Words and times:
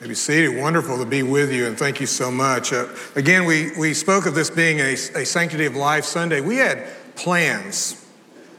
Maybe 0.00 0.14
seated. 0.14 0.56
Wonderful 0.56 0.98
to 0.98 1.04
be 1.04 1.24
with 1.24 1.52
you, 1.52 1.66
and 1.66 1.76
thank 1.76 1.98
you 1.98 2.06
so 2.06 2.30
much. 2.30 2.72
Uh, 2.72 2.86
again, 3.16 3.44
we, 3.44 3.72
we 3.76 3.94
spoke 3.94 4.26
of 4.26 4.34
this 4.34 4.48
being 4.48 4.78
a, 4.78 4.92
a 4.92 5.26
Sanctity 5.26 5.66
of 5.66 5.74
Life 5.74 6.04
Sunday. 6.04 6.40
We 6.40 6.56
had 6.56 6.86
plans. 7.16 8.06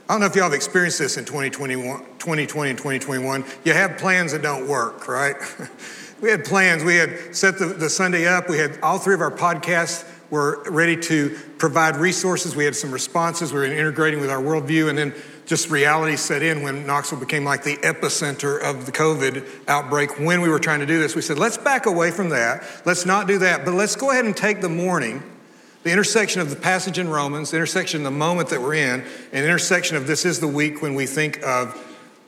I 0.10 0.14
don't 0.14 0.20
know 0.20 0.26
if 0.26 0.36
y'all 0.36 0.44
have 0.46 0.54
experienced 0.54 1.00
this 1.00 1.16
in 1.16 1.24
2021, 1.24 2.02
2020 2.20 2.70
and 2.72 2.78
2021. 2.78 3.46
You 3.64 3.72
have 3.72 3.98
plans 3.98 4.34
that 4.34 4.42
don't 4.42 4.68
work, 4.68 5.08
right? 5.08 5.38
we 6.22 6.30
had 6.30 6.44
plans. 6.44 6.84
We 6.84 6.98
had 6.98 7.34
set 7.34 7.58
the, 7.58 7.68
the 7.68 7.90
Sunday 7.90 8.28
up. 8.28 8.50
We 8.50 8.58
had 8.58 8.78
all 8.84 9.00
three 9.00 9.14
of 9.14 9.22
our 9.22 9.32
podcasts 9.32 10.06
were 10.30 10.62
ready 10.70 10.98
to 10.98 11.40
provide 11.58 11.96
resources. 11.96 12.54
We 12.54 12.66
had 12.66 12.76
some 12.76 12.92
responses. 12.92 13.54
We 13.54 13.60
were 13.60 13.66
integrating 13.66 14.20
with 14.20 14.30
our 14.30 14.42
worldview, 14.42 14.90
and 14.90 14.98
then 14.98 15.14
just 15.50 15.72
reality 15.72 16.16
set 16.16 16.44
in 16.44 16.62
when 16.62 16.86
Knoxville 16.86 17.20
became 17.20 17.44
like 17.44 17.64
the 17.64 17.76
epicenter 17.78 18.62
of 18.62 18.86
the 18.86 18.92
COVID 18.92 19.44
outbreak. 19.68 20.20
When 20.20 20.42
we 20.42 20.48
were 20.48 20.60
trying 20.60 20.80
to 20.82 20.86
do 20.86 21.00
this, 21.00 21.16
we 21.16 21.24
said, 21.24 21.40
let's 21.40 21.58
back 21.58 21.88
away 21.88 22.12
from 22.12 22.30
that. 22.30 22.64
Let's 22.86 23.04
not 23.04 23.26
do 23.26 23.40
that, 23.40 23.66
but 23.66 23.74
let's 23.74 23.96
go 23.96 24.12
ahead 24.12 24.26
and 24.26 24.38
take 24.38 24.62
the 24.62 24.70
morning, 24.70 25.24
the 25.82 25.92
intersection 25.92 26.40
of 26.40 26.52
the 26.52 26.56
passage 26.56 27.00
in 27.00 27.10
Romans, 27.10 27.50
the 27.50 27.58
intersection 27.58 28.02
of 28.02 28.04
the 28.04 28.12
moment 28.12 28.50
that 28.50 28.62
we're 28.62 28.76
in, 28.76 29.04
and 29.32 29.44
intersection 29.44 29.98
of 29.98 30.06
this 30.06 30.24
is 30.24 30.40
the 30.40 30.48
week 30.48 30.84
when 30.84 30.94
we 30.94 31.08
think 31.08 31.42
of 31.42 31.76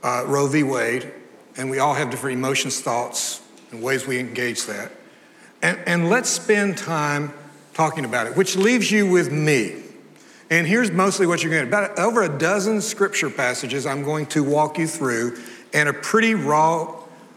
uh, 0.02 0.24
Roe 0.26 0.48
v. 0.48 0.64
Wade, 0.64 1.14
and 1.58 1.70
we 1.70 1.78
all 1.78 1.94
have 1.94 2.10
different 2.10 2.40
emotions, 2.40 2.82
thoughts, 2.82 3.40
and 3.70 3.84
ways 3.84 4.08
we 4.08 4.18
engage 4.18 4.66
that. 4.66 4.92
And, 5.62 5.78
and 5.86 6.10
let's 6.10 6.30
spend 6.30 6.76
time 6.76 7.32
talking 7.76 8.04
about 8.04 8.26
it, 8.26 8.36
which 8.36 8.56
leaves 8.56 8.92
you 8.92 9.08
with 9.08 9.32
me. 9.32 9.84
And 10.52 10.68
here's 10.68 10.92
mostly 10.92 11.26
what 11.26 11.42
you're 11.42 11.52
going 11.52 11.64
to 11.64 11.72
get 11.72 11.92
about 11.92 11.98
over 11.98 12.24
a 12.24 12.38
dozen 12.38 12.82
scripture 12.82 13.30
passages 13.30 13.86
I'm 13.86 14.04
going 14.04 14.26
to 14.28 14.44
walk 14.44 14.78
you 14.78 14.86
through 14.86 15.40
and 15.74 15.88
a 15.88 15.94
pretty 15.94 16.36
raw 16.36 16.94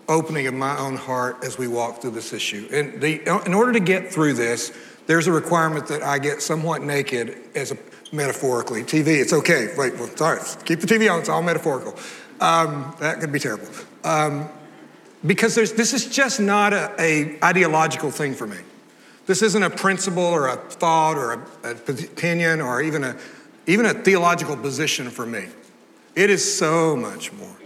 opening 0.08 0.48
of 0.48 0.54
my 0.54 0.76
own 0.76 0.96
heart 0.96 1.44
as 1.44 1.56
we 1.56 1.68
walk 1.68 2.02
through 2.02 2.10
this 2.10 2.32
issue. 2.32 2.68
And 2.72 3.00
the, 3.00 3.22
in 3.46 3.54
order 3.54 3.72
to 3.72 3.80
get 3.80 4.12
through 4.12 4.34
this, 4.34 4.76
there's 5.06 5.28
a 5.28 5.32
requirement 5.32 5.86
that 5.86 6.02
I 6.02 6.18
get 6.18 6.42
somewhat 6.42 6.82
naked 6.82 7.38
as 7.54 7.70
a 7.70 7.78
metaphorically. 8.10 8.82
TV, 8.82 9.20
it's 9.20 9.32
okay. 9.32 9.72
Wait, 9.78 9.94
well, 9.94 10.08
sorry, 10.16 10.40
keep 10.64 10.80
the 10.80 10.86
TV 10.86 11.10
on. 11.10 11.20
It's 11.20 11.28
all 11.28 11.42
metaphorical. 11.42 11.96
Um, 12.40 12.96
that 12.98 13.20
could 13.20 13.30
be 13.30 13.38
terrible. 13.38 13.68
Um, 14.02 14.48
because 15.24 15.54
this 15.54 15.94
is 15.94 16.06
just 16.06 16.40
not 16.40 16.72
a, 16.72 16.92
a 16.98 17.38
ideological 17.44 18.10
thing 18.10 18.34
for 18.34 18.48
me. 18.48 18.58
This 19.26 19.42
isn't 19.42 19.62
a 19.62 19.70
principle 19.70 20.22
or 20.22 20.48
a 20.48 20.56
thought 20.56 21.16
or 21.16 21.32
a, 21.32 21.68
a 21.68 21.70
opinion 21.70 22.60
or 22.60 22.82
even 22.82 23.04
a, 23.04 23.16
even 23.66 23.86
a 23.86 23.94
theological 23.94 24.56
position 24.56 25.10
for 25.10 25.24
me. 25.24 25.46
It 26.14 26.30
is 26.30 26.58
so 26.58 26.94
much 26.94 27.32
more. 27.32 27.56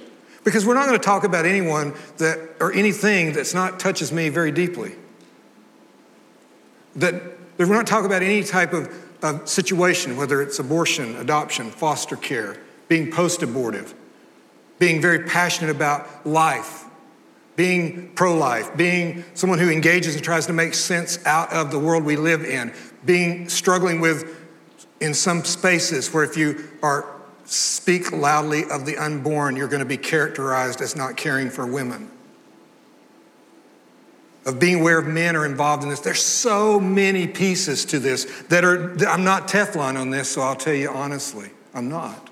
Because 0.45 0.65
we're 0.65 0.75
not 0.75 0.87
going 0.87 0.99
to 0.99 1.05
talk 1.05 1.25
about 1.25 1.45
anyone 1.45 1.95
that, 2.19 2.39
or 2.61 2.73
anything 2.73 3.33
that's 3.33 3.55
not 3.55 3.81
touches 3.81 4.13
me 4.13 4.29
very 4.29 4.53
deeply. 4.53 4.95
That 6.97 7.15
we're 7.59 7.67
not 7.67 7.87
talking 7.87 8.07
about 8.07 8.23
any 8.23 8.43
type 8.45 8.73
of, 8.73 8.95
of 9.23 9.49
situation, 9.49 10.17
whether 10.17 10.41
it's 10.41 10.59
abortion, 10.59 11.17
adoption, 11.17 11.71
foster 11.71 12.17
care, 12.17 12.57
being 12.87 13.11
post 13.11 13.43
abortive, 13.43 13.95
being 14.79 15.03
very 15.03 15.25
passionate 15.25 15.71
about 15.71 16.27
life, 16.27 16.85
being 17.59 18.09
pro 18.15 18.37
life, 18.37 18.77
being 18.77 19.25
someone 19.35 19.59
who 19.59 19.69
engages 19.69 20.15
and 20.15 20.23
tries 20.23 20.47
to 20.47 20.53
make 20.53 20.73
sense 20.75 21.19
out 21.27 21.53
of 21.53 21.73
the 21.73 21.79
world 21.79 22.05
we 22.05 22.15
live 22.15 22.45
in, 22.45 22.73
being 23.05 23.49
struggling 23.49 24.01
with 24.01 24.47
in 25.01 25.13
some 25.13 25.45
spaces 25.45 26.15
where 26.15 26.23
if 26.23 26.37
you 26.37 26.69
are 26.85 27.05
speak 27.47 28.13
loudly 28.13 28.63
of 28.71 28.87
the 28.87 28.97
unborn, 28.97 29.57
you're 29.57 29.67
going 29.67 29.81
to 29.81 29.87
be 29.87 29.97
characterized 29.97 30.81
as 30.81 30.95
not 30.95 31.17
caring 31.17 31.51
for 31.51 31.67
women. 31.67 32.09
Of 34.47 34.61
being 34.61 34.79
aware 34.79 35.01
of 35.01 35.09
men 35.09 35.35
are 35.35 35.45
involved 35.45 35.83
in 35.83 35.89
this. 35.89 35.99
There's 35.99 36.23
so 36.23 36.79
many 36.79 37.27
pieces 37.27 37.85
to 37.87 37.99
this 37.99 38.27
that 38.51 38.65
are, 38.65 38.95
I'm 39.09 39.25
not 39.25 39.49
Teflon 39.49 39.99
on 39.99 40.11
this, 40.11 40.31
so 40.31 40.43
I'll 40.43 40.55
tell 40.55 40.75
you 40.75 40.91
honestly, 40.91 41.51
I'm 41.75 41.89
not. 41.89 42.31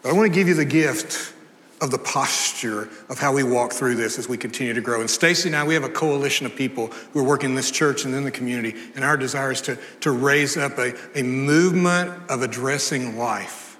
But 0.00 0.08
I 0.08 0.12
want 0.14 0.26
to 0.26 0.34
give 0.34 0.48
you 0.48 0.54
the 0.54 0.64
gift 0.64 1.34
of 1.80 1.90
the 1.90 1.98
posture 1.98 2.88
of 3.08 3.18
how 3.18 3.32
we 3.32 3.42
walk 3.42 3.72
through 3.72 3.94
this 3.94 4.18
as 4.18 4.28
we 4.28 4.36
continue 4.36 4.74
to 4.74 4.80
grow. 4.80 5.00
And 5.00 5.08
Stacy 5.08 5.48
and 5.48 5.56
I, 5.56 5.64
we 5.64 5.74
have 5.74 5.84
a 5.84 5.88
coalition 5.88 6.44
of 6.44 6.54
people 6.54 6.88
who 7.12 7.20
are 7.20 7.24
working 7.24 7.50
in 7.50 7.56
this 7.56 7.70
church 7.70 8.04
and 8.04 8.14
in 8.14 8.24
the 8.24 8.30
community, 8.30 8.78
and 8.94 9.04
our 9.04 9.16
desire 9.16 9.52
is 9.52 9.62
to, 9.62 9.78
to 10.00 10.10
raise 10.10 10.56
up 10.56 10.78
a, 10.78 10.94
a 11.18 11.22
movement 11.22 12.12
of 12.28 12.42
addressing 12.42 13.16
life 13.16 13.78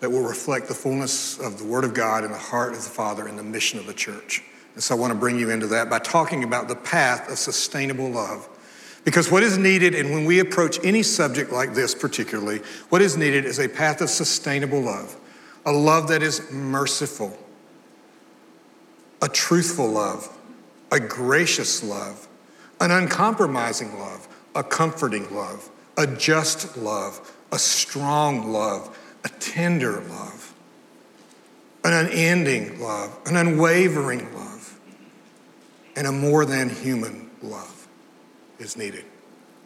that 0.00 0.10
will 0.10 0.22
reflect 0.22 0.68
the 0.68 0.74
fullness 0.74 1.38
of 1.38 1.58
the 1.58 1.64
Word 1.64 1.84
of 1.84 1.94
God 1.94 2.24
and 2.24 2.32
the 2.32 2.38
heart 2.38 2.72
of 2.72 2.82
the 2.82 2.90
Father 2.90 3.26
and 3.26 3.38
the 3.38 3.42
mission 3.42 3.78
of 3.78 3.86
the 3.86 3.94
church. 3.94 4.42
And 4.74 4.82
so 4.82 4.96
I 4.96 4.98
want 4.98 5.12
to 5.12 5.18
bring 5.18 5.38
you 5.38 5.50
into 5.50 5.66
that 5.68 5.90
by 5.90 5.98
talking 5.98 6.44
about 6.44 6.68
the 6.68 6.76
path 6.76 7.30
of 7.30 7.38
sustainable 7.38 8.08
love. 8.08 8.48
Because 9.04 9.30
what 9.30 9.42
is 9.42 9.58
needed, 9.58 9.94
and 9.94 10.10
when 10.10 10.24
we 10.24 10.40
approach 10.40 10.78
any 10.84 11.02
subject 11.02 11.52
like 11.52 11.74
this 11.74 11.94
particularly, 11.94 12.60
what 12.88 13.00
is 13.00 13.16
needed 13.16 13.44
is 13.44 13.58
a 13.58 13.68
path 13.68 14.00
of 14.00 14.10
sustainable 14.10 14.80
love 14.80 15.16
a 15.68 15.72
love 15.72 16.08
that 16.08 16.22
is 16.22 16.50
merciful, 16.50 17.36
a 19.20 19.28
truthful 19.28 19.86
love, 19.86 20.34
a 20.90 20.98
gracious 20.98 21.84
love, 21.84 22.26
an 22.80 22.90
uncompromising 22.90 23.98
love, 23.98 24.26
a 24.54 24.64
comforting 24.64 25.30
love, 25.34 25.68
a 25.98 26.06
just 26.06 26.74
love, 26.78 27.34
a 27.52 27.58
strong 27.58 28.50
love, 28.50 28.98
a 29.24 29.28
tender 29.40 30.00
love, 30.08 30.54
an 31.84 31.92
unending 31.92 32.80
love, 32.80 33.18
an 33.26 33.36
unwavering 33.36 34.34
love, 34.34 34.80
and 35.96 36.06
a 36.06 36.12
more 36.12 36.46
than 36.46 36.70
human 36.70 37.28
love 37.42 37.86
is 38.58 38.74
needed. 38.74 39.04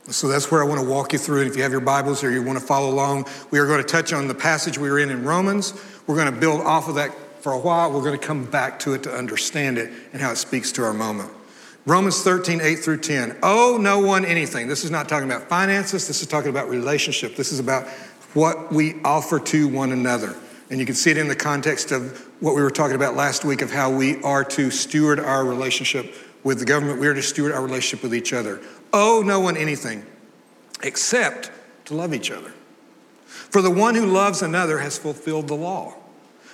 So 0.09 0.27
that's 0.27 0.51
where 0.51 0.63
I 0.63 0.67
want 0.67 0.81
to 0.81 0.87
walk 0.87 1.13
you 1.13 1.19
through. 1.19 1.43
And 1.43 1.51
if 1.51 1.57
you 1.57 1.63
have 1.63 1.71
your 1.71 1.81
Bibles 1.81 2.25
or 2.25 2.31
you 2.31 2.43
want 2.43 2.59
to 2.59 2.65
follow 2.65 2.91
along, 2.91 3.27
we 3.51 3.59
are 3.59 3.67
going 3.67 3.81
to 3.83 3.89
touch 3.89 4.13
on 4.13 4.27
the 4.27 4.35
passage 4.35 4.77
we 4.77 4.91
were 4.91 4.99
in 4.99 5.11
in 5.11 5.25
Romans. 5.25 5.75
We're 6.07 6.17
going 6.17 6.33
to 6.33 6.41
build 6.41 6.61
off 6.61 6.89
of 6.89 6.97
that 6.97 7.15
for 7.41 7.53
a 7.53 7.59
while. 7.59 7.93
We're 7.93 8.03
going 8.03 8.19
to 8.19 8.27
come 8.27 8.45
back 8.45 8.81
to 8.81 8.95
it 8.95 9.05
to 9.05 9.15
understand 9.15 9.79
it 9.79 9.93
and 10.12 10.21
how 10.21 10.33
it 10.33 10.37
speaks 10.37 10.73
to 10.73 10.85
our 10.85 10.93
moment. 10.93 11.31
Romans 11.87 12.23
13, 12.23 12.61
8 12.61 12.77
through 12.77 12.99
10. 12.99 13.39
Oh, 13.43 13.79
no 13.81 14.01
one 14.01 14.25
anything. 14.25 14.69
This 14.69 14.85
is 14.85 14.91
not 14.91 15.09
talking 15.09 15.29
about 15.31 15.49
finances. 15.49 16.07
This 16.07 16.21
is 16.21 16.29
talking 16.29 16.51
about 16.51 16.69
relationship. 16.69 17.37
This 17.37 17.53
is 17.53 17.59
about 17.59 17.89
what 18.35 18.73
we 18.73 19.01
offer 19.05 19.39
to 19.39 19.69
one 19.69 19.93
another. 19.93 20.35
And 20.71 20.81
you 20.81 20.87
can 20.87 20.95
see 20.95 21.11
it 21.11 21.19
in 21.19 21.29
the 21.29 21.37
context 21.37 21.93
of 21.93 22.27
what 22.41 22.55
we 22.55 22.62
were 22.62 22.71
talking 22.71 22.97
about 22.97 23.15
last 23.15 23.45
week 23.45 23.62
of 23.62 23.71
how 23.71 23.91
we 23.91 24.21
are 24.23 24.45
to 24.45 24.71
steward 24.71 25.21
our 25.21 25.45
relationship 25.45 26.15
with 26.43 26.59
the 26.59 26.65
government. 26.65 27.01
We 27.01 27.07
are 27.07 27.15
to 27.15 27.23
steward 27.23 27.53
our 27.53 27.63
relationship 27.63 28.03
with 28.03 28.15
each 28.15 28.33
other 28.33 28.61
owe 28.93 29.23
no 29.25 29.41
one 29.41 29.57
anything 29.57 30.05
except 30.83 31.51
to 31.87 31.95
love 31.95 32.13
each 32.13 32.31
other. 32.31 32.53
For 33.27 33.63
the 33.63 33.71
one 33.71 33.95
who 33.95 34.07
loves 34.07 34.43
another 34.43 34.79
has 34.79 34.99
fulfilled 34.99 35.49
the 35.49 35.55
law. 35.55 35.95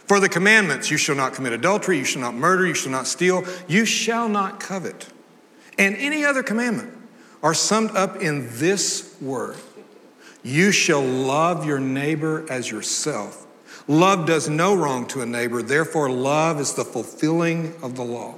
For 0.07 0.21
the 0.21 0.29
commandments, 0.29 0.91
you 0.91 0.97
shall 0.97 1.17
not 1.17 1.35
commit 1.35 1.53
adultery, 1.53 1.99
you 1.99 2.05
shall 2.05 2.23
not 2.23 2.35
murder, 2.35 2.67
you 2.67 2.75
shall 2.75 2.93
not 2.93 3.07
steal, 3.07 3.45
you 3.67 3.85
shall 3.85 4.29
not 4.29 4.59
covet, 4.59 5.09
and 5.79 5.95
any 5.97 6.25
other 6.25 6.43
commandment 6.43 6.97
are 7.43 7.55
summed 7.55 7.91
up 7.91 8.17
in 8.17 8.49
this 8.59 9.15
word 9.21 9.57
You 10.43 10.73
shall 10.73 11.03
love 11.03 11.67
your 11.67 11.79
neighbor 11.79 12.47
as 12.51 12.71
yourself. 12.71 13.47
Love 13.87 14.27
does 14.27 14.49
no 14.49 14.75
wrong 14.75 15.07
to 15.09 15.21
a 15.21 15.27
neighbor, 15.27 15.63
therefore, 15.63 16.11
love 16.11 16.61
is 16.61 16.75
the 16.75 16.85
fulfilling 16.85 17.75
of 17.83 17.97
the 17.97 18.05
law. 18.05 18.35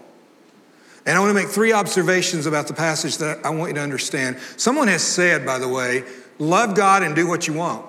And 1.07 1.17
I 1.17 1.21
want 1.21 1.31
to 1.31 1.35
make 1.35 1.49
three 1.49 1.73
observations 1.73 2.47
about 2.47 2.67
the 2.67 2.75
passage 2.75 3.19
that 3.19 3.45
I 3.45 3.51
want 3.51 3.71
you 3.71 3.75
to 3.75 3.81
understand. 3.81 4.39
Someone 4.57 4.89
has 4.89 5.03
said, 5.03 5.47
by 5.47 5.59
the 5.59 5.69
way, 5.69 6.05
love 6.39 6.75
God 6.75 7.03
and 7.03 7.15
do 7.15 7.27
what 7.27 7.47
you 7.49 7.55
want. 7.55 7.87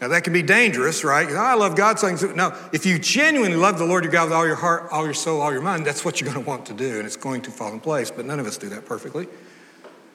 Now, 0.00 0.08
that 0.08 0.24
can 0.24 0.32
be 0.32 0.42
dangerous, 0.42 1.04
right? 1.04 1.28
I 1.28 1.54
love 1.54 1.76
God. 1.76 1.96
So 2.00 2.12
no, 2.32 2.52
if 2.72 2.84
you 2.84 2.98
genuinely 2.98 3.56
love 3.56 3.78
the 3.78 3.84
Lord 3.84 4.02
your 4.02 4.12
God 4.12 4.24
with 4.24 4.32
all 4.32 4.44
your 4.44 4.56
heart, 4.56 4.88
all 4.90 5.04
your 5.04 5.14
soul, 5.14 5.40
all 5.40 5.52
your 5.52 5.62
mind, 5.62 5.86
that's 5.86 6.04
what 6.04 6.20
you're 6.20 6.28
going 6.28 6.42
to 6.42 6.48
want 6.48 6.66
to 6.66 6.74
do, 6.74 6.96
and 6.96 7.06
it's 7.06 7.16
going 7.16 7.42
to 7.42 7.52
fall 7.52 7.72
in 7.72 7.78
place. 7.78 8.10
But 8.10 8.26
none 8.26 8.40
of 8.40 8.46
us 8.46 8.58
do 8.58 8.68
that 8.70 8.84
perfectly. 8.84 9.28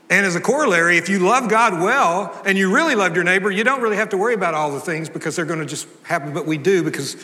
And 0.09 0.25
as 0.25 0.35
a 0.35 0.41
corollary, 0.41 0.97
if 0.97 1.07
you 1.07 1.19
love 1.19 1.49
God 1.49 1.81
well 1.81 2.37
and 2.45 2.57
you 2.57 2.73
really 2.73 2.95
love 2.95 3.15
your 3.15 3.23
neighbor, 3.23 3.49
you 3.49 3.63
don't 3.63 3.81
really 3.81 3.95
have 3.95 4.09
to 4.09 4.17
worry 4.17 4.33
about 4.33 4.53
all 4.53 4.71
the 4.71 4.81
things 4.81 5.07
because 5.07 5.37
they're 5.37 5.45
going 5.45 5.59
to 5.59 5.65
just 5.65 5.87
happen. 6.03 6.33
But 6.33 6.45
we 6.45 6.57
do 6.57 6.83
because 6.83 7.15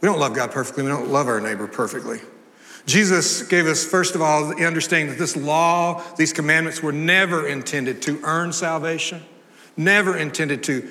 we 0.00 0.06
don't 0.06 0.18
love 0.18 0.32
God 0.32 0.50
perfectly. 0.50 0.84
We 0.84 0.88
don't 0.88 1.08
love 1.08 1.28
our 1.28 1.42
neighbor 1.42 1.66
perfectly. 1.66 2.20
Jesus 2.88 3.42
gave 3.42 3.66
us, 3.66 3.84
first 3.84 4.14
of 4.14 4.22
all, 4.22 4.48
the 4.48 4.64
understanding 4.64 5.10
that 5.10 5.18
this 5.18 5.36
law, 5.36 6.02
these 6.16 6.32
commandments 6.32 6.82
were 6.82 6.90
never 6.90 7.46
intended 7.46 8.00
to 8.02 8.18
earn 8.24 8.50
salvation, 8.50 9.22
never 9.76 10.16
intended 10.16 10.62
to 10.64 10.88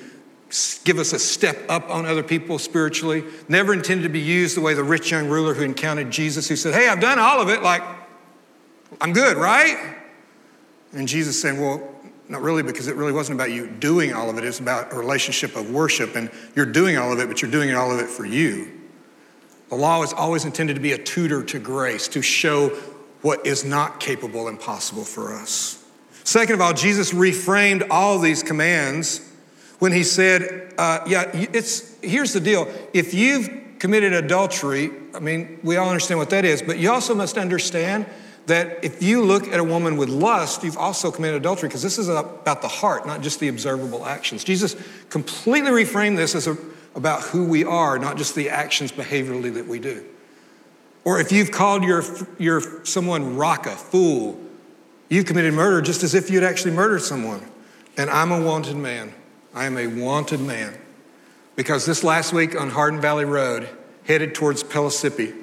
give 0.84 0.98
us 0.98 1.12
a 1.12 1.18
step 1.18 1.58
up 1.68 1.90
on 1.90 2.06
other 2.06 2.22
people 2.22 2.60
spiritually, 2.60 3.24
never 3.48 3.72
intended 3.72 4.04
to 4.04 4.08
be 4.08 4.20
used 4.20 4.56
the 4.56 4.60
way 4.60 4.74
the 4.74 4.84
rich 4.84 5.10
young 5.10 5.28
ruler 5.28 5.54
who 5.54 5.64
encountered 5.64 6.08
Jesus, 6.12 6.48
who 6.48 6.54
said, 6.54 6.72
Hey, 6.72 6.88
I've 6.88 7.00
done 7.00 7.18
all 7.18 7.40
of 7.40 7.48
it, 7.48 7.62
like, 7.62 7.82
I'm 9.00 9.12
good, 9.12 9.36
right? 9.36 9.96
And 10.92 11.08
Jesus 11.08 11.42
saying, 11.42 11.60
Well, 11.60 11.82
not 12.28 12.42
really, 12.42 12.62
because 12.62 12.86
it 12.86 12.94
really 12.94 13.12
wasn't 13.12 13.40
about 13.40 13.50
you 13.50 13.66
doing 13.66 14.12
all 14.12 14.30
of 14.30 14.38
it. 14.38 14.44
It's 14.44 14.60
about 14.60 14.92
a 14.92 14.96
relationship 14.96 15.56
of 15.56 15.70
worship, 15.70 16.14
and 16.14 16.30
you're 16.54 16.64
doing 16.64 16.96
all 16.96 17.12
of 17.12 17.18
it, 17.18 17.26
but 17.26 17.42
you're 17.42 17.50
doing 17.50 17.74
all 17.74 17.90
of 17.90 17.98
it 17.98 18.08
for 18.08 18.24
you. 18.24 18.77
The 19.68 19.74
law 19.74 20.02
is 20.02 20.12
always 20.12 20.44
intended 20.44 20.74
to 20.74 20.80
be 20.80 20.92
a 20.92 20.98
tutor 20.98 21.42
to 21.44 21.58
grace, 21.58 22.08
to 22.08 22.22
show 22.22 22.70
what 23.22 23.46
is 23.46 23.64
not 23.64 24.00
capable 24.00 24.48
and 24.48 24.58
possible 24.58 25.04
for 25.04 25.34
us. 25.34 25.84
Second 26.24 26.54
of 26.54 26.60
all, 26.60 26.72
Jesus 26.72 27.12
reframed 27.12 27.86
all 27.90 28.18
these 28.18 28.42
commands 28.42 29.20
when 29.78 29.92
he 29.92 30.04
said, 30.04 30.74
uh, 30.78 31.00
Yeah, 31.06 31.30
it's, 31.32 31.98
here's 32.00 32.32
the 32.32 32.40
deal. 32.40 32.68
If 32.92 33.14
you've 33.14 33.50
committed 33.78 34.12
adultery, 34.12 34.90
I 35.14 35.20
mean, 35.20 35.58
we 35.62 35.76
all 35.76 35.88
understand 35.88 36.18
what 36.18 36.30
that 36.30 36.44
is, 36.44 36.62
but 36.62 36.78
you 36.78 36.90
also 36.90 37.14
must 37.14 37.38
understand 37.38 38.06
that 38.46 38.82
if 38.82 39.02
you 39.02 39.22
look 39.22 39.46
at 39.48 39.60
a 39.60 39.64
woman 39.64 39.96
with 39.96 40.08
lust, 40.08 40.64
you've 40.64 40.78
also 40.78 41.10
committed 41.10 41.36
adultery 41.36 41.68
because 41.68 41.82
this 41.82 41.98
is 41.98 42.08
about 42.08 42.62
the 42.62 42.68
heart, 42.68 43.06
not 43.06 43.20
just 43.20 43.40
the 43.40 43.48
observable 43.48 44.06
actions. 44.06 44.42
Jesus 44.42 44.74
completely 45.10 45.70
reframed 45.70 46.16
this 46.16 46.34
as 46.34 46.46
a, 46.46 46.56
about 46.94 47.22
who 47.22 47.44
we 47.44 47.64
are, 47.64 47.98
not 47.98 48.16
just 48.16 48.34
the 48.34 48.50
actions 48.50 48.92
behaviorally 48.92 49.54
that 49.54 49.66
we 49.66 49.78
do. 49.78 50.04
Or 51.04 51.20
if 51.20 51.32
you've 51.32 51.50
called 51.50 51.84
your, 51.84 52.02
your 52.38 52.84
someone 52.84 53.36
raka, 53.36 53.70
fool, 53.70 54.38
you've 55.08 55.26
committed 55.26 55.54
murder 55.54 55.80
just 55.80 56.02
as 56.02 56.14
if 56.14 56.30
you'd 56.30 56.44
actually 56.44 56.72
murdered 56.72 57.02
someone. 57.02 57.48
And 57.96 58.10
I'm 58.10 58.30
a 58.30 58.40
wanted 58.40 58.76
man. 58.76 59.14
I 59.54 59.64
am 59.64 59.78
a 59.78 59.86
wanted 59.86 60.40
man. 60.40 60.76
Because 61.56 61.86
this 61.86 62.04
last 62.04 62.32
week 62.32 62.60
on 62.60 62.70
Hardin 62.70 63.00
Valley 63.00 63.24
Road, 63.24 63.68
headed 64.04 64.34
towards 64.34 64.62
Pellissippi, 64.62 65.34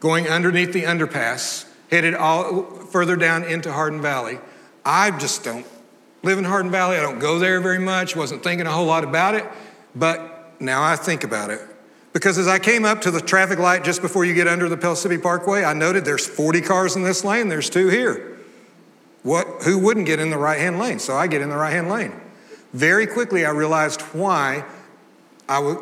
going 0.00 0.28
underneath 0.28 0.72
the 0.72 0.82
underpass, 0.82 1.68
headed 1.90 2.14
all 2.14 2.62
further 2.62 3.16
down 3.16 3.44
into 3.44 3.72
Hardin 3.72 4.00
Valley. 4.00 4.38
I 4.84 5.10
just 5.10 5.44
don't 5.44 5.66
live 6.22 6.38
in 6.38 6.44
Hardin 6.44 6.70
Valley. 6.70 6.96
I 6.96 7.00
don't 7.00 7.18
go 7.18 7.38
there 7.38 7.60
very 7.60 7.78
much. 7.78 8.16
Wasn't 8.16 8.42
thinking 8.42 8.66
a 8.66 8.70
whole 8.70 8.86
lot 8.86 9.04
about 9.04 9.34
it, 9.34 9.44
but 9.94 10.37
now 10.60 10.82
I 10.82 10.96
think 10.96 11.24
about 11.24 11.50
it. 11.50 11.60
Because 12.12 12.38
as 12.38 12.48
I 12.48 12.58
came 12.58 12.84
up 12.84 13.02
to 13.02 13.10
the 13.10 13.20
traffic 13.20 13.58
light 13.58 13.84
just 13.84 14.02
before 14.02 14.24
you 14.24 14.34
get 14.34 14.48
under 14.48 14.68
the 14.68 14.76
Pellissippi 14.76 15.18
Parkway, 15.18 15.62
I 15.62 15.72
noted 15.74 16.04
there's 16.04 16.26
40 16.26 16.62
cars 16.62 16.96
in 16.96 17.02
this 17.02 17.24
lane, 17.24 17.48
there's 17.48 17.70
two 17.70 17.88
here. 17.88 18.38
What, 19.22 19.46
who 19.62 19.78
wouldn't 19.78 20.06
get 20.06 20.18
in 20.18 20.30
the 20.30 20.38
right 20.38 20.58
hand 20.58 20.78
lane? 20.78 20.98
So 20.98 21.14
I 21.14 21.26
get 21.26 21.42
in 21.42 21.50
the 21.50 21.56
right 21.56 21.72
hand 21.72 21.88
lane. 21.88 22.12
Very 22.72 23.06
quickly, 23.06 23.44
I 23.44 23.50
realized 23.50 24.00
why 24.00 24.64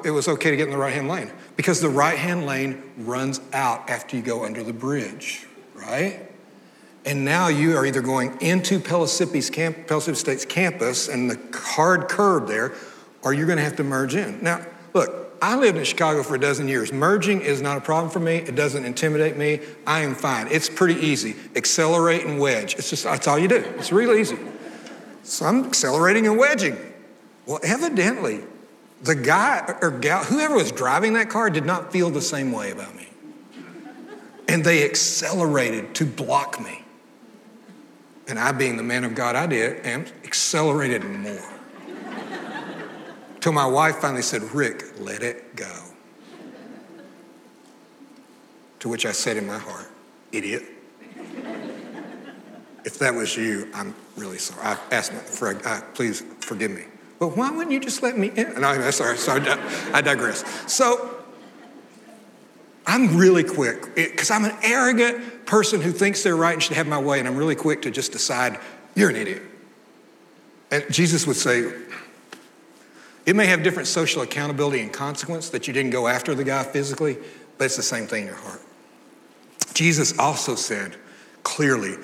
it 0.04 0.10
was 0.10 0.28
okay 0.28 0.50
to 0.50 0.56
get 0.56 0.66
in 0.66 0.72
the 0.72 0.78
right 0.78 0.92
hand 0.92 1.08
lane. 1.08 1.30
Because 1.56 1.80
the 1.80 1.88
right 1.88 2.18
hand 2.18 2.46
lane 2.46 2.82
runs 2.98 3.40
out 3.52 3.88
after 3.88 4.16
you 4.16 4.22
go 4.22 4.44
under 4.44 4.62
the 4.62 4.72
bridge 4.72 5.46
right? 5.76 6.20
And 7.04 7.24
now 7.24 7.48
you 7.48 7.76
are 7.76 7.86
either 7.86 8.00
going 8.00 8.40
into 8.40 8.80
Pellissippi's 8.80 9.50
camp, 9.50 9.86
Pellissippi 9.86 10.16
State's 10.16 10.44
campus 10.44 11.08
and 11.08 11.30
the 11.30 11.38
hard 11.56 12.08
curb 12.08 12.48
there, 12.48 12.74
or 13.26 13.34
you're 13.34 13.46
going 13.46 13.58
to 13.58 13.64
have 13.64 13.76
to 13.76 13.84
merge 13.84 14.14
in. 14.14 14.40
Now, 14.40 14.64
look, 14.94 15.36
I 15.42 15.56
lived 15.56 15.76
in 15.76 15.84
Chicago 15.84 16.22
for 16.22 16.36
a 16.36 16.40
dozen 16.40 16.68
years. 16.68 16.92
Merging 16.92 17.40
is 17.40 17.60
not 17.60 17.76
a 17.76 17.80
problem 17.80 18.10
for 18.10 18.20
me. 18.20 18.36
It 18.36 18.54
doesn't 18.54 18.84
intimidate 18.84 19.36
me. 19.36 19.58
I 19.84 20.00
am 20.00 20.14
fine. 20.14 20.46
It's 20.48 20.70
pretty 20.70 20.94
easy. 21.00 21.34
Accelerate 21.56 22.24
and 22.24 22.38
wedge. 22.38 22.76
It's 22.76 22.88
just, 22.88 23.02
that's 23.02 23.26
all 23.26 23.36
you 23.38 23.48
do. 23.48 23.56
It's 23.78 23.90
really 23.90 24.20
easy. 24.20 24.38
So 25.24 25.44
I'm 25.44 25.64
accelerating 25.64 26.28
and 26.28 26.38
wedging. 26.38 26.78
Well, 27.46 27.58
evidently, 27.64 28.44
the 29.02 29.16
guy 29.16 29.76
or 29.82 29.90
gal, 29.90 30.22
whoever 30.22 30.54
was 30.54 30.70
driving 30.70 31.14
that 31.14 31.28
car, 31.28 31.50
did 31.50 31.66
not 31.66 31.90
feel 31.90 32.10
the 32.10 32.22
same 32.22 32.52
way 32.52 32.70
about 32.70 32.94
me 32.94 33.08
and 34.48 34.64
they 34.64 34.84
accelerated 34.84 35.94
to 35.96 36.06
block 36.06 36.60
me. 36.64 36.84
And 38.28 38.38
I, 38.38 38.52
being 38.52 38.76
the 38.76 38.84
man 38.84 39.02
of 39.04 39.14
God 39.14 39.36
I 39.36 39.46
did, 39.46 39.84
and 39.84 40.12
accelerated 40.24 41.04
more. 41.04 41.55
Till 43.46 43.52
my 43.52 43.64
wife 43.64 43.98
finally 43.98 44.22
said, 44.22 44.42
Rick, 44.42 44.98
let 44.98 45.22
it 45.22 45.54
go. 45.54 45.72
To 48.80 48.88
which 48.88 49.06
I 49.06 49.12
said 49.12 49.36
in 49.36 49.46
my 49.46 49.56
heart, 49.56 49.88
idiot. 50.32 50.64
If 52.84 52.98
that 52.98 53.14
was 53.14 53.36
you, 53.36 53.68
I'm 53.72 53.94
really 54.16 54.38
sorry. 54.38 54.62
I 54.64 54.76
asked 54.90 55.12
my, 55.12 55.20
for, 55.20 55.54
uh, 55.64 55.80
please 55.94 56.24
forgive 56.40 56.72
me. 56.72 56.86
But 57.20 57.36
why 57.36 57.52
wouldn't 57.52 57.70
you 57.70 57.78
just 57.78 58.02
let 58.02 58.18
me 58.18 58.32
in? 58.34 58.60
No, 58.60 58.66
I'm 58.66 58.90
sorry, 58.90 59.16
sorry, 59.16 59.48
I 59.92 60.00
digress. 60.00 60.42
So 60.66 61.16
I'm 62.84 63.16
really 63.16 63.44
quick 63.44 63.94
because 63.94 64.32
I'm 64.32 64.44
an 64.44 64.56
arrogant 64.64 65.46
person 65.46 65.80
who 65.80 65.92
thinks 65.92 66.24
they're 66.24 66.34
right 66.34 66.54
and 66.54 66.60
should 66.60 66.76
have 66.76 66.88
my 66.88 66.98
way, 66.98 67.20
and 67.20 67.28
I'm 67.28 67.36
really 67.36 67.54
quick 67.54 67.82
to 67.82 67.92
just 67.92 68.10
decide, 68.10 68.58
you're 68.96 69.10
an 69.10 69.14
idiot. 69.14 69.42
And 70.72 70.84
Jesus 70.90 71.28
would 71.28 71.36
say, 71.36 71.70
it 73.26 73.36
may 73.36 73.46
have 73.46 73.62
different 73.62 73.88
social 73.88 74.22
accountability 74.22 74.80
and 74.80 74.92
consequence 74.92 75.50
that 75.50 75.66
you 75.66 75.74
didn't 75.74 75.90
go 75.90 76.06
after 76.06 76.34
the 76.34 76.44
guy 76.44 76.62
physically, 76.62 77.18
but 77.58 77.64
it's 77.66 77.76
the 77.76 77.82
same 77.82 78.06
thing 78.06 78.22
in 78.22 78.28
your 78.28 78.36
heart. 78.36 78.62
Jesus 79.74 80.18
also 80.18 80.54
said 80.54 80.96
clearly, 81.42 81.96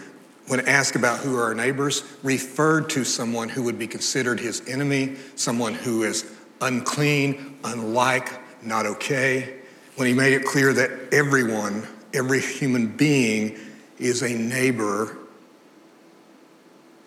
when 0.49 0.61
asked 0.69 0.97
about 0.97 1.21
who 1.21 1.37
are 1.37 1.45
our 1.45 1.55
neighbors, 1.55 2.03
referred 2.23 2.91
to 2.91 3.05
someone 3.05 3.49
who 3.49 3.63
would 3.63 3.79
be 3.79 3.87
considered 3.87 4.41
his 4.41 4.69
enemy, 4.69 5.17
someone 5.37 5.73
who 5.73 6.03
is 6.03 6.31
unclean, 6.61 7.59
unlike, 7.65 8.29
not 8.63 8.87
okay 8.87 9.63
when 9.97 10.09
he 10.09 10.15
made 10.15 10.33
it 10.33 10.45
clear 10.45 10.73
that 10.73 10.91
everyone, 11.13 11.87
every 12.15 12.41
human 12.41 12.87
being, 12.87 13.59
is 13.99 14.23
a 14.23 14.31
neighbor 14.31 15.17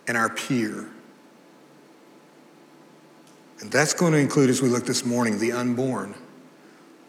and 0.07 0.15
our 0.15 0.29
peer. 0.29 0.87
And 3.61 3.71
that's 3.71 3.93
going 3.93 4.13
to 4.13 4.19
include, 4.19 4.49
as 4.49 4.61
we 4.61 4.69
look 4.69 4.85
this 4.85 5.05
morning, 5.05 5.39
the 5.39 5.51
unborn 5.51 6.13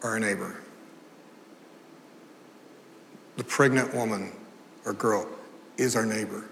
are 0.02 0.10
our 0.10 0.20
neighbor. 0.20 0.56
The 3.36 3.44
pregnant 3.44 3.94
woman 3.94 4.32
or 4.84 4.92
girl 4.92 5.28
is 5.76 5.96
our 5.96 6.06
neighbor. 6.06 6.44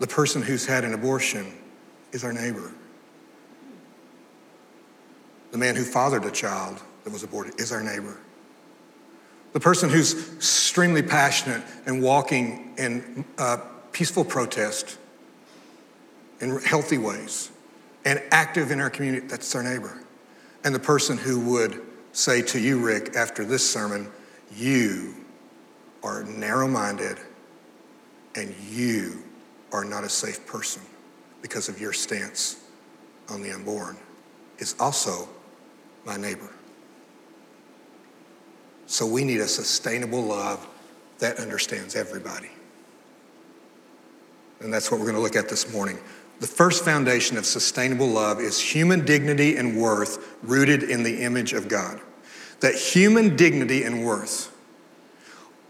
The 0.00 0.06
person 0.06 0.42
who's 0.42 0.66
had 0.66 0.84
an 0.84 0.92
abortion 0.92 1.54
is 2.12 2.24
our 2.24 2.32
neighbor. 2.32 2.72
The 5.52 5.58
man 5.58 5.76
who 5.76 5.84
fathered 5.84 6.24
a 6.24 6.30
child 6.32 6.82
that 7.04 7.12
was 7.12 7.22
aborted 7.22 7.60
is 7.60 7.70
our 7.70 7.82
neighbor. 7.82 8.18
The 9.52 9.60
person 9.60 9.88
who's 9.88 10.34
extremely 10.34 11.02
passionate 11.02 11.62
and 11.86 12.02
walking 12.02 12.74
in 12.76 13.24
uh, 13.38 13.58
peaceful 13.92 14.24
protest 14.24 14.98
in 16.40 16.60
healthy 16.62 16.98
ways 16.98 17.52
and 18.04 18.22
active 18.30 18.70
in 18.70 18.80
our 18.80 18.90
community, 18.90 19.26
that's 19.26 19.54
our 19.54 19.62
neighbor. 19.62 20.02
And 20.64 20.74
the 20.74 20.80
person 20.80 21.16
who 21.16 21.40
would 21.52 21.82
say 22.12 22.42
to 22.42 22.58
you, 22.58 22.78
Rick, 22.78 23.16
after 23.16 23.44
this 23.44 23.68
sermon, 23.68 24.10
you 24.54 25.14
are 26.02 26.24
narrow 26.24 26.68
minded 26.68 27.18
and 28.34 28.54
you 28.70 29.22
are 29.72 29.84
not 29.84 30.04
a 30.04 30.08
safe 30.08 30.46
person 30.46 30.82
because 31.42 31.68
of 31.68 31.80
your 31.80 31.92
stance 31.92 32.62
on 33.30 33.42
the 33.42 33.50
unborn, 33.50 33.96
is 34.58 34.74
also 34.78 35.28
my 36.04 36.16
neighbor. 36.16 36.50
So 38.86 39.06
we 39.06 39.24
need 39.24 39.40
a 39.40 39.48
sustainable 39.48 40.22
love 40.22 40.66
that 41.18 41.38
understands 41.38 41.96
everybody. 41.96 42.50
And 44.60 44.72
that's 44.72 44.90
what 44.90 45.00
we're 45.00 45.06
going 45.06 45.16
to 45.16 45.22
look 45.22 45.36
at 45.36 45.48
this 45.48 45.72
morning. 45.72 45.98
The 46.40 46.46
first 46.46 46.84
foundation 46.84 47.36
of 47.36 47.46
sustainable 47.46 48.08
love 48.08 48.40
is 48.40 48.60
human 48.60 49.04
dignity 49.04 49.56
and 49.56 49.80
worth 49.80 50.36
rooted 50.42 50.82
in 50.82 51.02
the 51.02 51.22
image 51.22 51.52
of 51.52 51.68
God. 51.68 52.00
That 52.60 52.74
human 52.74 53.36
dignity 53.36 53.82
and 53.84 54.04
worth 54.04 54.54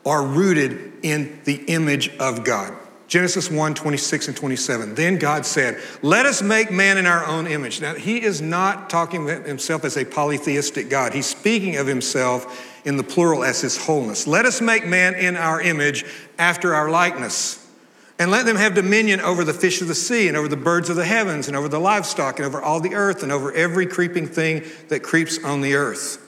are 0.07 0.25
rooted 0.25 0.93
in 1.03 1.41
the 1.45 1.57
image 1.67 2.11
of 2.19 2.45
God. 2.45 2.75
Genesis 3.07 3.51
1 3.51 3.75
26 3.75 4.29
and 4.29 4.37
27. 4.37 4.95
Then 4.95 5.19
God 5.19 5.45
said, 5.47 5.81
Let 6.03 6.27
us 6.27 6.43
make 6.43 6.71
man 6.71 6.99
in 6.99 7.07
our 7.07 7.25
own 7.27 7.47
image. 7.47 7.81
Now, 7.81 7.95
he 7.95 8.23
is 8.23 8.41
not 8.41 8.89
talking 8.89 9.29
of 9.29 9.45
himself 9.45 9.85
as 9.85 9.97
a 9.97 10.05
polytheistic 10.05 10.89
God. 10.89 11.13
He's 11.13 11.27
speaking 11.27 11.77
of 11.77 11.87
himself 11.87 12.71
in 12.85 12.97
the 12.97 13.05
plural 13.05 13.45
as 13.45 13.61
his 13.61 13.77
wholeness. 13.77 14.27
Let 14.27 14.47
us 14.47 14.61
make 14.61 14.87
man 14.87 15.15
in 15.15 15.37
our 15.37 15.61
image 15.61 16.05
after 16.39 16.75
our 16.75 16.91
likeness. 16.91 17.64
And 18.19 18.31
let 18.31 18.47
them 18.47 18.57
have 18.57 18.75
dominion 18.75 19.21
over 19.21 19.43
the 19.43 19.53
fish 19.53 19.81
of 19.81 19.89
the 19.89 19.95
sea, 19.95 20.29
and 20.29 20.37
over 20.37 20.47
the 20.47 20.57
birds 20.57 20.89
of 20.89 20.97
the 20.97 21.05
heavens, 21.05 21.49
and 21.49 21.57
over 21.57 21.69
the 21.69 21.81
livestock, 21.81 22.39
and 22.39 22.47
over 22.47 22.63
all 22.63 22.81
the 22.81 22.95
earth, 22.95 23.23
and 23.23 23.33
over 23.33 23.53
every 23.53 23.87
creeping 23.87 24.27
thing 24.27 24.63
that 24.89 25.03
creeps 25.03 25.43
on 25.43 25.63
the 25.63 25.75
earth. 25.75 26.21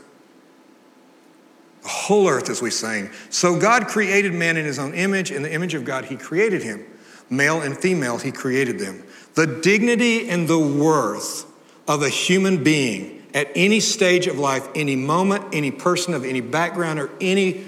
The 1.83 1.89
whole 1.89 2.29
earth, 2.29 2.51
as 2.51 2.61
we 2.61 2.73
sang. 2.73 3.11
So 3.31 3.59
God 3.61 3.87
created 3.87 4.35
man 4.35 4.57
in 4.57 4.65
his 4.65 4.81
own 4.81 4.95
image. 4.95 5.31
In 5.31 5.43
the 5.43 5.53
image 5.53 5.75
of 5.75 5.85
God, 5.85 6.07
he 6.07 6.17
created 6.17 6.65
him. 6.65 6.85
Male 7.31 7.63
and 7.63 7.79
female, 7.79 8.19
he 8.19 8.33
created 8.33 8.81
them. 8.81 9.05
The 9.35 9.47
dignity 9.47 10.29
and 10.29 10.49
the 10.49 10.59
worth 10.59 11.45
of 11.87 12.03
a 12.03 12.09
human 12.09 12.65
being 12.65 13.25
at 13.33 13.49
any 13.55 13.79
stage 13.79 14.27
of 14.27 14.39
life, 14.39 14.67
any 14.75 14.97
moment, 14.97 15.45
any 15.53 15.71
person 15.71 16.15
of 16.15 16.25
any 16.25 16.41
background 16.41 16.99
or 16.99 17.11
any 17.21 17.65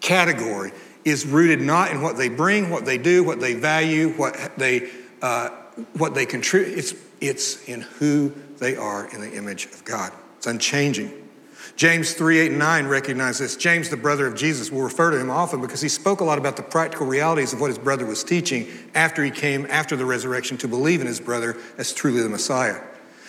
category 0.00 0.72
is 1.08 1.26
rooted 1.26 1.60
not 1.60 1.90
in 1.90 2.02
what 2.02 2.16
they 2.16 2.28
bring, 2.28 2.70
what 2.70 2.84
they 2.84 2.98
do, 2.98 3.24
what 3.24 3.40
they 3.40 3.54
value, 3.54 4.10
what 4.10 4.56
they, 4.56 4.90
uh, 5.22 5.50
what 5.94 6.14
they 6.14 6.26
contribute. 6.26 6.78
It's, 6.78 6.94
it's 7.20 7.64
in 7.68 7.82
who 7.82 8.32
they 8.58 8.76
are 8.76 9.08
in 9.12 9.20
the 9.20 9.32
image 9.36 9.66
of 9.66 9.84
God. 9.84 10.12
It's 10.36 10.46
unchanging. 10.46 11.28
James 11.76 12.14
3, 12.14 12.40
8, 12.40 12.50
and 12.50 12.58
9 12.58 12.86
recognize 12.88 13.38
this. 13.38 13.56
James, 13.56 13.88
the 13.88 13.96
brother 13.96 14.26
of 14.26 14.34
Jesus, 14.34 14.72
will 14.72 14.82
refer 14.82 15.12
to 15.12 15.20
him 15.20 15.30
often 15.30 15.60
because 15.60 15.80
he 15.80 15.88
spoke 15.88 16.20
a 16.20 16.24
lot 16.24 16.36
about 16.36 16.56
the 16.56 16.62
practical 16.62 17.06
realities 17.06 17.52
of 17.52 17.60
what 17.60 17.68
his 17.68 17.78
brother 17.78 18.04
was 18.04 18.24
teaching 18.24 18.68
after 18.96 19.22
he 19.22 19.30
came 19.30 19.64
after 19.70 19.94
the 19.94 20.04
resurrection 20.04 20.56
to 20.58 20.66
believe 20.66 21.00
in 21.00 21.06
his 21.06 21.20
brother 21.20 21.56
as 21.76 21.92
truly 21.92 22.20
the 22.20 22.28
Messiah. 22.28 22.82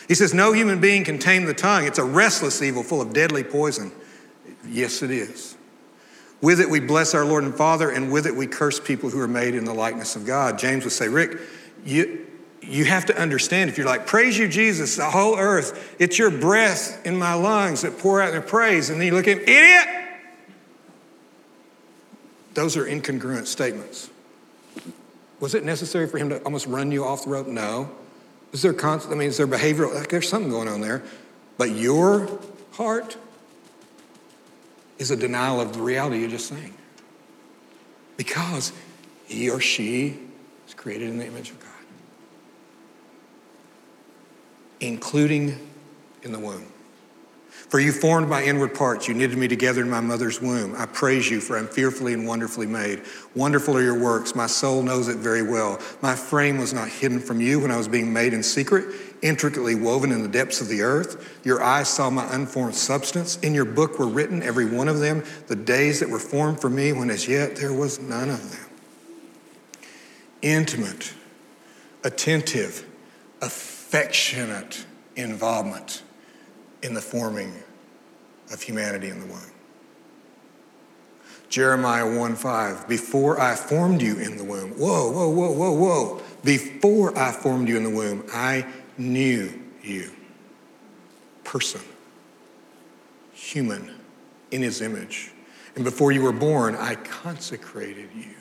He 0.08 0.16
says, 0.16 0.34
No 0.34 0.52
human 0.52 0.82
being 0.82 1.04
can 1.04 1.20
tame 1.20 1.46
the 1.46 1.54
tongue. 1.54 1.86
It's 1.86 2.00
a 2.00 2.04
restless 2.04 2.64
evil 2.64 2.82
full 2.82 3.02
of 3.02 3.14
deadly 3.14 3.44
poison. 3.44 3.92
Yes, 4.68 5.04
it 5.04 5.12
is. 5.12 5.56
With 6.42 6.62
it 6.62 6.70
we 6.70 6.80
bless 6.80 7.14
our 7.14 7.26
Lord 7.26 7.44
and 7.44 7.54
Father, 7.54 7.90
and 7.90 8.12
with 8.12 8.26
it 8.26 8.36
we 8.36 8.48
curse 8.48 8.80
people 8.80 9.10
who 9.10 9.20
are 9.20 9.28
made 9.28 9.56
in 9.56 9.66
the 9.66 9.74
likeness 9.74 10.16
of 10.16 10.26
God. 10.26 10.58
James 10.58 10.84
would 10.86 10.94
say, 10.94 11.10
Rick, 11.10 11.38
you, 11.86 12.26
you 12.62 12.86
have 12.86 13.06
to 13.08 13.18
understand 13.18 13.70
if 13.70 13.78
you're 13.78 13.88
like, 13.88 14.06
praise 14.08 14.38
you, 14.38 14.48
Jesus, 14.48 14.96
the 14.96 15.10
whole 15.10 15.38
earth, 15.38 15.96
it's 16.00 16.18
your 16.18 16.32
breath 16.32 17.06
in 17.06 17.18
my 17.18 17.34
lungs 17.34 17.82
that 17.82 17.98
pour 17.98 18.22
out 18.22 18.32
their 18.32 18.42
praise. 18.42 18.90
And 18.90 19.00
then 19.00 19.08
you 19.08 19.14
look 19.14 19.28
at 19.28 19.38
him, 19.38 19.44
idiot! 19.44 19.88
Those 22.54 22.78
are 22.78 22.86
incongruent 22.86 23.48
statements. 23.48 24.10
Was 25.40 25.56
it 25.56 25.64
necessary 25.64 26.08
for 26.08 26.18
him 26.18 26.30
to 26.30 26.42
almost 26.44 26.68
run 26.68 26.92
you 26.92 27.06
off 27.06 27.24
the 27.24 27.32
road? 27.32 27.48
No. 27.48 27.90
Is 28.52 28.62
there 28.62 28.74
constant, 28.74 29.14
I 29.14 29.18
mean, 29.18 29.30
is 29.30 29.38
there 29.38 29.48
behavioral, 29.48 29.94
like 29.94 30.10
there's 30.10 30.28
something 30.28 30.52
going 30.52 30.68
on 30.68 30.82
there. 30.82 31.04
But 31.58 31.72
your 31.72 32.40
heart 32.74 33.18
is 35.00 35.10
a 35.10 35.16
denial 35.16 35.60
of 35.60 35.74
the 35.74 35.82
reality 35.82 36.20
you're 36.20 36.30
just 36.30 36.48
saying. 36.48 36.74
Because 38.16 38.72
he 39.26 39.50
or 39.50 39.60
she 39.60 40.20
is 40.68 40.74
created 40.76 41.10
in 41.10 41.18
the 41.18 41.26
image 41.26 41.50
of 41.50 41.60
God. 41.60 41.70
including 44.80 45.58
in 46.24 46.32
the 46.32 46.40
womb. 46.40 46.66
For 47.50 47.80
you 47.80 47.92
formed 47.92 48.30
my 48.30 48.44
inward 48.44 48.74
parts. 48.74 49.08
You 49.08 49.14
knitted 49.14 49.38
me 49.38 49.48
together 49.48 49.82
in 49.82 49.90
my 49.90 50.00
mother's 50.00 50.42
womb. 50.42 50.76
I 50.76 50.88
praise 50.88 51.30
you, 51.30 51.40
for 51.40 51.58
I'm 51.58 51.68
fearfully 51.68 52.14
and 52.14 52.26
wonderfully 52.26 52.66
made. 52.66 53.04
Wonderful 53.36 53.78
are 53.78 53.82
your 53.84 54.00
works. 54.00 54.34
My 54.34 54.48
soul 54.48 54.82
knows 54.82 55.08
it 55.08 55.18
very 55.18 55.44
well. 55.44 55.80
My 56.02 56.16
frame 56.16 56.58
was 56.58 56.74
not 56.74 56.88
hidden 56.88 57.20
from 57.20 57.42
you 57.42 57.60
when 57.60 57.70
I 57.70 57.78
was 57.78 57.88
being 57.88 58.12
made 58.12 58.34
in 58.34 58.42
secret, 58.42 59.09
intricately 59.22 59.76
woven 59.76 60.12
in 60.12 60.22
the 60.22 60.28
depths 60.28 60.62
of 60.62 60.68
the 60.68 60.82
earth. 60.82 61.40
Your 61.44 61.62
eyes 61.62 61.90
saw 61.90 62.10
my 62.10 62.34
unformed 62.34 62.76
substance. 62.76 63.38
In 63.40 63.54
your 63.54 63.66
book 63.66 64.00
were 64.00 64.08
written, 64.08 64.42
every 64.42 64.66
one 64.66 64.88
of 64.88 65.00
them, 65.00 65.24
the 65.48 65.56
days 65.56 66.00
that 66.00 66.10
were 66.10 66.20
formed 66.20 66.62
for 66.62 66.70
me, 66.70 66.94
when 66.94 67.10
as 67.10 67.28
yet 67.28 67.56
there 67.56 67.74
was 67.74 68.00
none 68.00 68.30
of 68.30 68.52
them. 68.52 68.70
Intimate, 70.42 71.14
attentive, 72.04 72.86
affectionate 73.42 74.86
involvement 75.16 76.04
in 76.82 76.94
the 76.94 77.02
forming 77.02 77.54
of 78.52 78.62
humanity 78.62 79.10
in 79.10 79.20
the 79.20 79.26
womb. 79.26 79.52
Jeremiah 81.50 82.08
1 82.18 82.36
5, 82.36 82.88
before 82.88 83.42
I 83.42 83.56
formed 83.56 84.02
you 84.04 84.20
in 84.20 84.38
the 84.38 84.44
womb, 84.44 84.72
whoa, 84.72 85.12
whoa, 85.12 85.30
whoa, 85.30 85.52
whoa, 85.52 85.72
whoa. 85.72 86.22
Before 86.44 87.18
I 87.18 87.32
formed 87.32 87.68
you 87.68 87.76
in 87.76 87.84
the 87.84 87.90
womb, 87.90 88.24
I 88.32 88.66
knew 89.00 89.52
you. 89.82 90.12
Person, 91.44 91.82
human, 93.34 93.96
in 94.52 94.62
his 94.62 94.82
image. 94.82 95.32
And 95.76 95.84
before 95.84 96.12
you 96.12 96.22
were 96.22 96.34
born, 96.34 96.76
I 96.76 96.96
consecrated 96.96 98.10
you. 98.16 98.36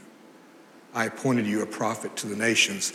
I 0.92 1.06
appointed 1.06 1.46
you 1.46 1.62
a 1.62 1.66
prophet 1.66 2.16
to 2.16 2.26
the 2.26 2.36
nations 2.36 2.92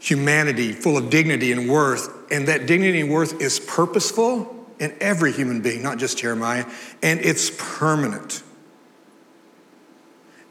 humanity 0.00 0.72
full 0.72 0.96
of 0.96 1.10
dignity 1.10 1.52
and 1.52 1.68
worth. 1.68 2.10
And 2.32 2.48
that 2.48 2.66
dignity 2.66 3.02
and 3.02 3.10
worth 3.10 3.40
is 3.40 3.60
purposeful 3.60 4.56
in 4.80 4.96
every 4.98 5.30
human 5.30 5.60
being, 5.60 5.82
not 5.82 5.98
just 5.98 6.18
Jeremiah, 6.18 6.64
and 7.02 7.20
it's 7.20 7.50
permanent. 7.78 8.42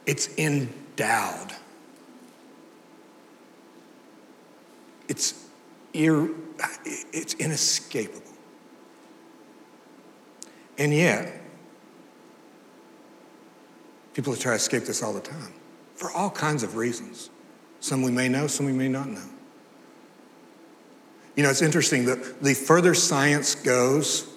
It's 0.06 0.30
endowed. 0.38 1.52
It's, 5.08 5.49
ir- 5.94 6.30
it's 7.12 7.34
inescapable. 7.36 8.22
And 10.78 10.94
yet, 10.94 11.42
people 14.14 14.36
try 14.36 14.54
to 14.54 14.56
escape 14.56 14.86
this 14.86 15.04
all 15.04 15.14
the 15.14 15.22
time 15.22 15.54
for 15.96 16.12
all 16.12 16.30
kinds 16.30 16.64
of 16.64 16.76
reasons. 16.76 17.30
Some 17.82 18.02
we 18.02 18.12
may 18.12 18.30
know, 18.30 18.48
some 18.48 18.66
we 18.66 18.72
may 18.72 18.88
not 18.88 19.10
know. 19.10 19.28
You 21.36 21.44
know, 21.44 21.50
it's 21.50 21.62
interesting 21.62 22.06
that 22.06 22.42
the 22.42 22.54
further 22.54 22.94
science 22.94 23.56
goes 23.56 24.28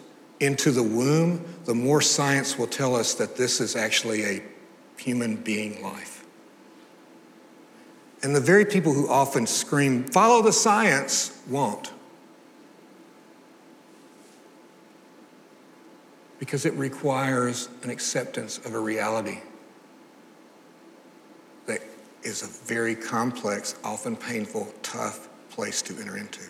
into 0.40 0.72
the 0.72 0.82
womb, 0.82 1.44
the 1.64 1.74
more 1.74 2.00
science 2.00 2.58
will 2.58 2.66
tell 2.66 2.96
us 2.96 3.14
that 3.14 3.36
this 3.36 3.60
is 3.60 3.76
actually 3.76 4.24
a 4.24 4.42
human 4.96 5.36
being 5.36 5.80
life. 5.82 6.11
And 8.22 8.36
the 8.36 8.40
very 8.40 8.64
people 8.64 8.92
who 8.92 9.08
often 9.08 9.46
scream, 9.46 10.04
follow 10.04 10.42
the 10.42 10.52
science, 10.52 11.40
won't. 11.48 11.92
Because 16.38 16.64
it 16.64 16.74
requires 16.74 17.68
an 17.82 17.90
acceptance 17.90 18.58
of 18.58 18.74
a 18.74 18.78
reality 18.78 19.40
that 21.66 21.82
is 22.22 22.42
a 22.42 22.46
very 22.46 22.94
complex, 22.94 23.74
often 23.82 24.16
painful, 24.16 24.72
tough 24.82 25.28
place 25.50 25.82
to 25.82 25.96
enter 26.00 26.16
into. 26.16 26.40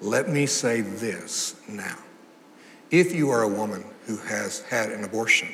Let 0.00 0.28
me 0.28 0.46
say 0.46 0.80
this 0.80 1.56
now. 1.68 1.98
If 2.90 3.14
you 3.14 3.30
are 3.30 3.42
a 3.42 3.48
woman 3.48 3.84
who 4.06 4.16
has 4.18 4.62
had 4.62 4.90
an 4.90 5.04
abortion, 5.04 5.48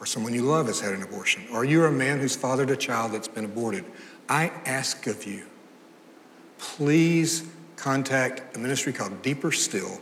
or 0.00 0.06
someone 0.06 0.34
you 0.34 0.42
love 0.42 0.66
has 0.66 0.80
had 0.80 0.92
an 0.92 1.02
abortion, 1.02 1.44
or 1.52 1.64
you're 1.64 1.86
a 1.86 1.92
man 1.92 2.20
who's 2.20 2.36
fathered 2.36 2.70
a 2.70 2.76
child 2.76 3.12
that's 3.12 3.28
been 3.28 3.44
aborted, 3.44 3.84
I 4.28 4.48
ask 4.64 5.06
of 5.06 5.24
you, 5.24 5.46
please 6.58 7.44
contact 7.76 8.56
a 8.56 8.58
ministry 8.58 8.92
called 8.92 9.22
Deeper 9.22 9.52
Still 9.52 10.00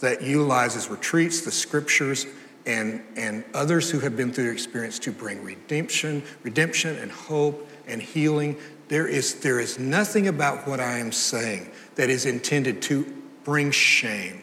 that 0.00 0.22
utilizes 0.22 0.88
retreats, 0.88 1.42
the 1.42 1.52
scriptures, 1.52 2.26
and, 2.66 3.02
and 3.16 3.44
others 3.54 3.90
who 3.90 4.00
have 4.00 4.16
been 4.16 4.32
through 4.32 4.50
experience 4.50 4.98
to 5.00 5.12
bring 5.12 5.42
redemption, 5.42 6.22
redemption 6.42 6.96
and 6.96 7.10
hope 7.10 7.68
and 7.86 8.02
healing. 8.02 8.56
There 8.88 9.06
is, 9.06 9.40
there 9.40 9.60
is 9.60 9.78
nothing 9.78 10.28
about 10.28 10.66
what 10.66 10.80
I 10.80 10.98
am 10.98 11.12
saying 11.12 11.70
that 11.94 12.10
is 12.10 12.26
intended 12.26 12.82
to 12.82 13.06
bring 13.44 13.70
shame 13.70 14.42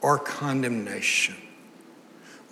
or 0.00 0.18
condemnation 0.18 1.36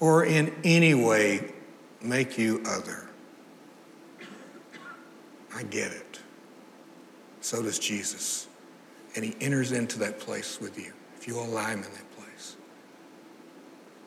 or 0.01 0.25
in 0.25 0.55
any 0.65 0.95
way 0.95 1.53
make 2.01 2.39
you 2.39 2.63
other. 2.67 3.08
I 5.59 5.65
get 5.65 5.91
it. 5.91 6.21
So 7.41 7.63
does 7.63 7.81
Jesus. 7.81 8.47
And 9.17 9.25
he 9.25 9.35
enters 9.41 9.73
into 9.73 9.99
that 9.99 10.21
place 10.21 10.61
with 10.61 10.79
you 10.79 10.93
if 11.17 11.27
you 11.27 11.37
allow 11.37 11.67
him 11.67 11.83
in 11.83 11.91
that 11.91 12.17
place. 12.17 12.57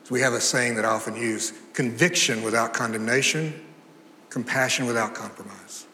So 0.04 0.14
we 0.14 0.22
have 0.22 0.32
a 0.32 0.40
saying 0.40 0.76
that 0.76 0.86
I 0.86 0.88
often 0.88 1.14
use 1.14 1.52
conviction 1.74 2.42
without 2.42 2.72
condemnation, 2.72 3.62
compassion 4.30 4.86
without 4.86 5.14
compromise. 5.14 5.86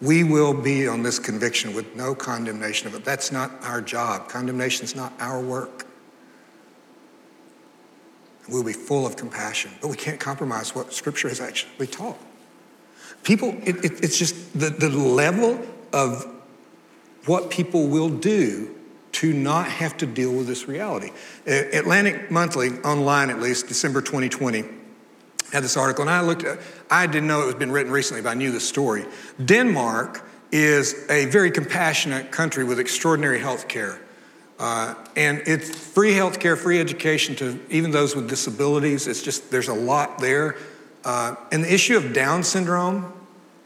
We 0.00 0.24
will 0.24 0.54
be 0.54 0.88
on 0.88 1.02
this 1.02 1.18
conviction 1.18 1.74
with 1.74 1.94
no 1.94 2.14
condemnation 2.14 2.88
of 2.88 2.94
it. 2.94 3.04
That's 3.04 3.30
not 3.30 3.50
our 3.62 3.82
job. 3.82 4.30
Condemnation 4.30 4.84
is 4.84 4.96
not 4.96 5.12
our 5.20 5.40
work. 5.42 5.86
We'll 8.48 8.64
be 8.64 8.72
full 8.72 9.06
of 9.06 9.16
compassion, 9.16 9.72
but 9.82 9.88
we 9.88 9.96
can't 9.96 10.18
compromise 10.18 10.74
what 10.74 10.94
Scripture 10.94 11.28
has 11.28 11.40
actually 11.40 11.86
taught. 11.86 12.18
People, 13.22 13.56
it, 13.64 13.84
it, 13.84 14.04
it's 14.04 14.18
just 14.18 14.58
the, 14.58 14.70
the 14.70 14.88
level 14.88 15.60
of 15.92 16.26
what 17.26 17.50
people 17.50 17.86
will 17.86 18.08
do 18.08 18.74
to 19.12 19.32
not 19.32 19.66
have 19.66 19.96
to 19.98 20.06
deal 20.06 20.32
with 20.32 20.46
this 20.46 20.66
reality. 20.66 21.10
Atlantic 21.46 22.30
Monthly, 22.30 22.70
online 22.80 23.30
at 23.30 23.40
least, 23.40 23.68
December 23.68 24.00
2020, 24.00 24.64
had 25.52 25.62
this 25.62 25.76
article, 25.76 26.02
and 26.02 26.10
I 26.10 26.22
looked 26.22 26.44
at 26.44 26.58
I 26.90 27.06
didn't 27.06 27.28
know 27.28 27.42
it 27.42 27.46
was 27.46 27.54
been 27.54 27.70
written 27.70 27.92
recently, 27.92 28.22
but 28.22 28.30
I 28.30 28.34
knew 28.34 28.50
the 28.50 28.60
story. 28.60 29.04
Denmark 29.44 30.26
is 30.50 31.06
a 31.10 31.26
very 31.26 31.50
compassionate 31.50 32.30
country 32.30 32.64
with 32.64 32.78
extraordinary 32.78 33.38
health 33.38 33.68
care. 33.68 34.00
Uh, 34.58 34.94
and 35.16 35.42
it's 35.46 35.70
free 35.70 36.12
health 36.12 36.38
care, 36.38 36.56
free 36.56 36.78
education 36.78 37.34
to 37.36 37.58
even 37.68 37.90
those 37.90 38.14
with 38.14 38.28
disabilities. 38.28 39.08
It's 39.08 39.22
just, 39.22 39.50
there's 39.50 39.68
a 39.68 39.74
lot 39.74 40.18
there. 40.18 40.56
Uh, 41.04 41.34
and 41.50 41.64
the 41.64 41.72
issue 41.72 41.96
of 41.96 42.12
Down 42.12 42.42
syndrome, 42.42 43.12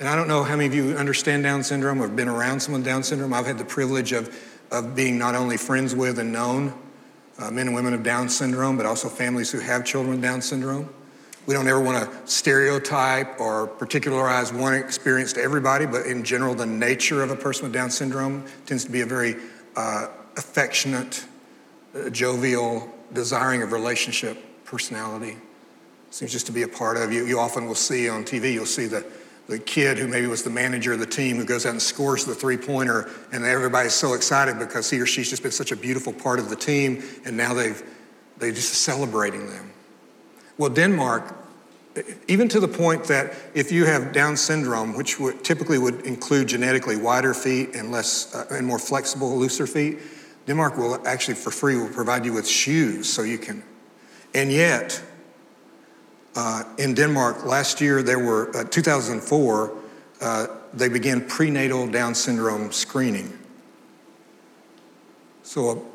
and 0.00 0.08
I 0.08 0.16
don't 0.16 0.28
know 0.28 0.42
how 0.42 0.56
many 0.56 0.66
of 0.66 0.74
you 0.74 0.96
understand 0.96 1.42
Down 1.42 1.62
syndrome 1.62 2.00
or 2.00 2.06
have 2.06 2.16
been 2.16 2.28
around 2.28 2.60
someone 2.60 2.80
with 2.80 2.86
Down 2.86 3.02
syndrome. 3.02 3.34
I've 3.34 3.46
had 3.46 3.58
the 3.58 3.64
privilege 3.64 4.12
of, 4.12 4.34
of 4.70 4.94
being 4.94 5.18
not 5.18 5.34
only 5.34 5.56
friends 5.56 5.94
with 5.94 6.18
and 6.18 6.32
known 6.32 6.72
uh, 7.38 7.50
men 7.50 7.66
and 7.66 7.76
women 7.76 7.92
of 7.92 8.02
Down 8.02 8.28
syndrome, 8.28 8.76
but 8.76 8.86
also 8.86 9.08
families 9.08 9.50
who 9.50 9.58
have 9.58 9.84
children 9.84 10.14
with 10.14 10.22
Down 10.22 10.40
syndrome. 10.40 10.88
We 11.46 11.54
don't 11.54 11.68
ever 11.68 11.80
want 11.80 12.10
to 12.10 12.30
stereotype 12.30 13.38
or 13.38 13.68
particularize 13.68 14.52
one 14.52 14.74
experience 14.74 15.32
to 15.34 15.42
everybody, 15.42 15.86
but 15.86 16.06
in 16.06 16.24
general, 16.24 16.54
the 16.54 16.66
nature 16.66 17.22
of 17.22 17.30
a 17.30 17.36
person 17.36 17.64
with 17.64 17.72
Down 17.72 17.90
syndrome 17.90 18.44
tends 18.64 18.84
to 18.84 18.90
be 18.90 19.02
a 19.02 19.06
very 19.06 19.36
uh, 19.76 20.08
affectionate, 20.36 21.24
uh, 21.94 22.10
jovial, 22.10 22.92
desiring 23.12 23.62
of 23.62 23.72
relationship 23.72 24.64
personality. 24.64 25.36
Seems 26.10 26.32
just 26.32 26.46
to 26.46 26.52
be 26.52 26.62
a 26.62 26.68
part 26.68 26.96
of 26.96 27.12
you. 27.12 27.26
You 27.26 27.38
often 27.38 27.66
will 27.66 27.74
see 27.74 28.08
on 28.08 28.24
TV, 28.24 28.52
you'll 28.52 28.66
see 28.66 28.86
the, 28.86 29.04
the 29.48 29.58
kid 29.58 29.98
who 29.98 30.08
maybe 30.08 30.26
was 30.26 30.42
the 30.42 30.50
manager 30.50 30.92
of 30.92 30.98
the 30.98 31.06
team 31.06 31.36
who 31.36 31.44
goes 31.44 31.66
out 31.66 31.72
and 31.72 31.82
scores 31.82 32.24
the 32.24 32.34
three 32.34 32.56
pointer, 32.56 33.10
and 33.32 33.44
everybody's 33.44 33.94
so 33.94 34.14
excited 34.14 34.58
because 34.58 34.90
he 34.90 35.00
or 35.00 35.06
she's 35.06 35.30
just 35.30 35.42
been 35.42 35.52
such 35.52 35.72
a 35.72 35.76
beautiful 35.76 36.12
part 36.12 36.38
of 36.38 36.48
the 36.50 36.56
team, 36.56 37.02
and 37.24 37.36
now 37.36 37.54
they've 37.54 37.82
they're 38.38 38.52
just 38.52 38.74
celebrating 38.74 39.46
them. 39.46 39.70
Well, 40.58 40.70
Denmark, 40.70 41.34
even 42.28 42.48
to 42.48 42.60
the 42.60 42.68
point 42.68 43.04
that 43.04 43.34
if 43.54 43.72
you 43.72 43.86
have 43.86 44.12
Down 44.12 44.36
syndrome, 44.36 44.94
which 44.96 45.18
would, 45.18 45.42
typically 45.42 45.78
would 45.78 46.04
include 46.06 46.48
genetically 46.48 46.96
wider 46.96 47.32
feet 47.32 47.74
and 47.74 47.90
less 47.90 48.34
uh, 48.34 48.46
and 48.50 48.66
more 48.66 48.78
flexible, 48.78 49.36
looser 49.36 49.66
feet, 49.66 49.98
Denmark 50.46 50.76
will 50.76 51.06
actually 51.06 51.34
for 51.34 51.50
free 51.50 51.76
will 51.76 51.88
provide 51.88 52.24
you 52.24 52.32
with 52.32 52.46
shoes 52.46 53.08
so 53.08 53.22
you 53.22 53.38
can. 53.38 53.62
And 54.34 54.52
yet, 54.52 55.00
uh, 56.36 56.64
in 56.78 56.94
Denmark 56.94 57.44
last 57.44 57.80
year, 57.80 58.02
there 58.02 58.18
were 58.18 58.54
uh, 58.56 58.64
2004. 58.64 59.72
Uh, 60.20 60.46
they 60.74 60.88
began 60.88 61.26
prenatal 61.26 61.86
Down 61.86 62.14
syndrome 62.14 62.70
screening. 62.72 63.36
So 65.42 65.86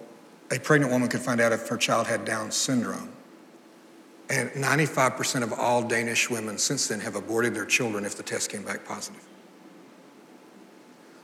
a, 0.50 0.56
a 0.56 0.60
pregnant 0.60 0.92
woman 0.92 1.10
could 1.10 1.22
find 1.22 1.40
out 1.40 1.52
if 1.52 1.68
her 1.68 1.78
child 1.78 2.08
had 2.08 2.26
Down 2.26 2.52
syndrome. 2.52 3.10
And 4.30 4.50
95% 4.52 5.44
of 5.44 5.54
all 5.54 5.84
Danish 5.84 6.30
women 6.30 6.58
since 6.58 6.88
then 6.88 7.02
have 7.02 7.16
aborted 7.16 7.54
their 7.54 7.66
children 7.66 8.06
if 8.06 8.16
the 8.16 8.24
test 8.24 8.50
came 8.50 8.64
back 8.64 8.86
positive. 8.86 9.22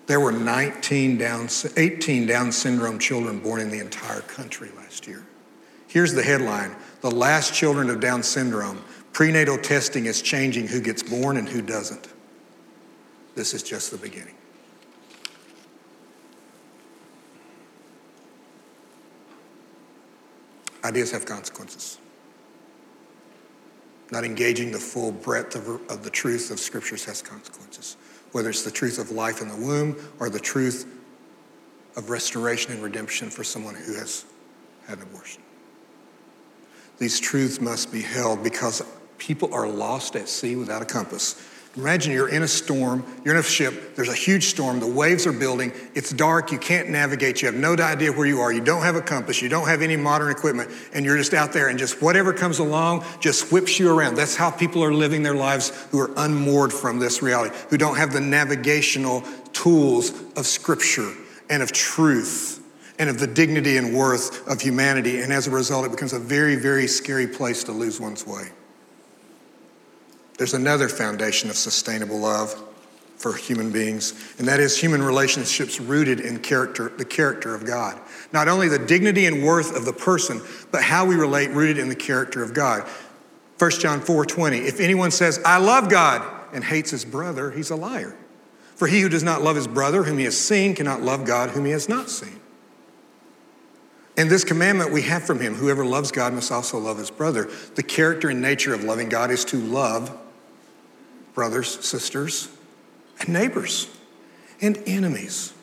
There 0.07 0.19
were 0.19 0.31
19 0.31 1.17
Down, 1.17 1.47
18 1.75 2.27
Down 2.27 2.51
syndrome 2.51 2.99
children 2.99 3.39
born 3.39 3.61
in 3.61 3.71
the 3.71 3.79
entire 3.79 4.21
country 4.21 4.69
last 4.77 5.07
year. 5.07 5.25
Here's 5.87 6.13
the 6.13 6.23
headline 6.23 6.75
The 7.01 7.11
last 7.11 7.53
children 7.53 7.89
of 7.89 7.99
Down 7.99 8.23
syndrome. 8.23 8.81
Prenatal 9.17 9.57
testing 9.57 10.05
is 10.05 10.21
changing 10.21 10.67
who 10.67 10.79
gets 10.79 11.01
born 11.01 11.37
and 11.37 11.49
who 11.49 11.59
doesn't. 11.59 12.07
This 13.33 13.55
is 13.55 13.63
just 13.63 13.89
the 13.89 13.97
beginning. 13.97 14.35
Ideas 20.83 21.09
have 21.09 21.25
consequences. 21.25 21.97
Not 24.11 24.23
engaging 24.23 24.69
the 24.71 24.77
full 24.77 25.11
breadth 25.11 25.55
of, 25.55 25.67
of 25.89 26.03
the 26.03 26.11
truth 26.11 26.51
of 26.51 26.59
scriptures 26.59 27.03
has 27.05 27.23
consequences, 27.23 27.97
whether 28.33 28.51
it's 28.51 28.61
the 28.61 28.69
truth 28.69 28.99
of 28.99 29.09
life 29.09 29.41
in 29.41 29.47
the 29.47 29.55
womb 29.55 29.97
or 30.19 30.29
the 30.29 30.39
truth 30.39 30.85
of 31.95 32.11
restoration 32.11 32.71
and 32.71 32.83
redemption 32.83 33.31
for 33.31 33.43
someone 33.43 33.73
who 33.73 33.95
has 33.95 34.25
had 34.85 34.99
an 34.99 35.05
abortion. 35.05 35.41
These 36.99 37.19
truths 37.19 37.59
must 37.59 37.91
be 37.91 38.03
held 38.03 38.43
because 38.43 38.83
people 39.17 39.53
are 39.53 39.67
lost 39.67 40.15
at 40.15 40.29
sea 40.29 40.55
without 40.55 40.81
a 40.81 40.85
compass. 40.85 41.41
Imagine 41.77 42.11
you're 42.11 42.29
in 42.29 42.41
a 42.41 42.47
storm, 42.47 43.05
you're 43.23 43.35
in 43.35 43.39
a 43.39 43.43
ship, 43.43 43.95
there's 43.95 44.09
a 44.09 44.15
huge 44.15 44.45
storm, 44.45 44.79
the 44.79 44.87
waves 44.87 45.27
are 45.27 45.31
building, 45.31 45.71
it's 45.93 46.11
dark, 46.11 46.51
you 46.51 46.57
can't 46.57 46.89
navigate, 46.89 47.39
you 47.39 47.45
have 47.45 47.55
no 47.55 47.73
idea 47.73 48.11
where 48.11 48.25
you 48.25 48.39
are, 48.39 48.51
you 48.51 48.61
don't 48.61 48.81
have 48.81 48.95
a 48.95 49.01
compass, 49.01 49.43
you 49.43 49.49
don't 49.49 49.67
have 49.67 49.83
any 49.83 49.95
modern 49.95 50.31
equipment, 50.31 50.71
and 50.93 51.05
you're 51.05 51.17
just 51.17 51.35
out 51.35 51.53
there 51.53 51.67
and 51.67 51.77
just 51.77 52.01
whatever 52.01 52.33
comes 52.33 52.57
along 52.57 53.05
just 53.19 53.51
whips 53.51 53.77
you 53.77 53.95
around. 53.95 54.15
That's 54.15 54.35
how 54.35 54.49
people 54.49 54.83
are 54.83 54.91
living 54.91 55.21
their 55.21 55.35
lives 55.35 55.69
who 55.91 55.99
are 55.99 56.09
unmoored 56.17 56.73
from 56.73 56.97
this 56.97 57.21
reality, 57.21 57.55
who 57.69 57.77
don't 57.77 57.97
have 57.97 58.11
the 58.11 58.21
navigational 58.21 59.21
tools 59.53 60.11
of 60.35 60.47
Scripture 60.47 61.13
and 61.47 61.61
of 61.61 61.71
truth 61.71 62.63
and 62.97 63.07
of 63.07 63.19
the 63.19 63.27
dignity 63.27 63.77
and 63.77 63.95
worth 63.95 64.47
of 64.47 64.59
humanity. 64.61 65.21
And 65.21 65.31
as 65.31 65.45
a 65.45 65.51
result, 65.51 65.85
it 65.85 65.91
becomes 65.91 66.13
a 66.13 66.19
very, 66.19 66.55
very 66.55 66.87
scary 66.87 67.27
place 67.27 67.63
to 67.65 67.71
lose 67.71 67.99
one's 67.99 68.25
way. 68.25 68.49
There's 70.37 70.53
another 70.53 70.87
foundation 70.87 71.49
of 71.49 71.55
sustainable 71.55 72.19
love 72.19 72.63
for 73.17 73.33
human 73.33 73.71
beings, 73.71 74.13
and 74.37 74.47
that 74.47 74.59
is 74.59 74.79
human 74.79 75.01
relationships 75.01 75.79
rooted 75.79 76.19
in 76.19 76.39
character, 76.39 76.91
the 76.95 77.05
character 77.05 77.55
of 77.55 77.65
God. 77.65 77.99
Not 78.31 78.47
only 78.47 78.67
the 78.67 78.77
dignity 78.77 79.25
and 79.25 79.43
worth 79.43 79.75
of 79.75 79.85
the 79.85 79.93
person, 79.93 80.41
but 80.71 80.83
how 80.83 81.05
we 81.05 81.15
relate 81.15 81.49
rooted 81.49 81.79
in 81.79 81.89
the 81.89 81.95
character 81.95 82.43
of 82.43 82.53
God. 82.53 82.87
1 83.57 83.71
John 83.79 84.01
4:20, 84.01 84.67
If 84.67 84.79
anyone 84.79 85.09
says, 85.09 85.39
I 85.43 85.57
love 85.57 85.89
God, 85.89 86.21
and 86.53 86.63
hates 86.63 86.91
his 86.91 87.05
brother, 87.05 87.51
he's 87.51 87.69
a 87.69 87.75
liar. 87.75 88.15
For 88.75 88.87
he 88.87 89.01
who 89.01 89.09
does 89.09 89.23
not 89.23 89.41
love 89.41 89.55
his 89.55 89.67
brother 89.67 90.03
whom 90.03 90.17
he 90.17 90.25
has 90.25 90.37
seen 90.37 90.75
cannot 90.75 91.01
love 91.01 91.25
God 91.25 91.51
whom 91.51 91.65
he 91.65 91.71
has 91.71 91.89
not 91.89 92.09
seen. 92.09 92.39
And 94.15 94.29
this 94.29 94.43
commandment 94.43 94.91
we 94.91 95.03
have 95.03 95.23
from 95.23 95.39
him 95.39 95.55
whoever 95.55 95.85
loves 95.85 96.11
God 96.11 96.33
must 96.33 96.51
also 96.51 96.77
love 96.77 96.97
his 96.97 97.11
brother. 97.11 97.49
The 97.75 97.83
character 97.83 98.29
and 98.29 98.41
nature 98.41 98.73
of 98.73 98.83
loving 98.83 99.09
God 99.09 99.31
is 99.31 99.45
to 99.45 99.57
love 99.57 100.17
brothers, 101.37 101.85
sisters, 101.85 102.49
and 103.19 103.29
neighbors, 103.29 103.87
and 104.59 104.75
enemies. 104.87 105.53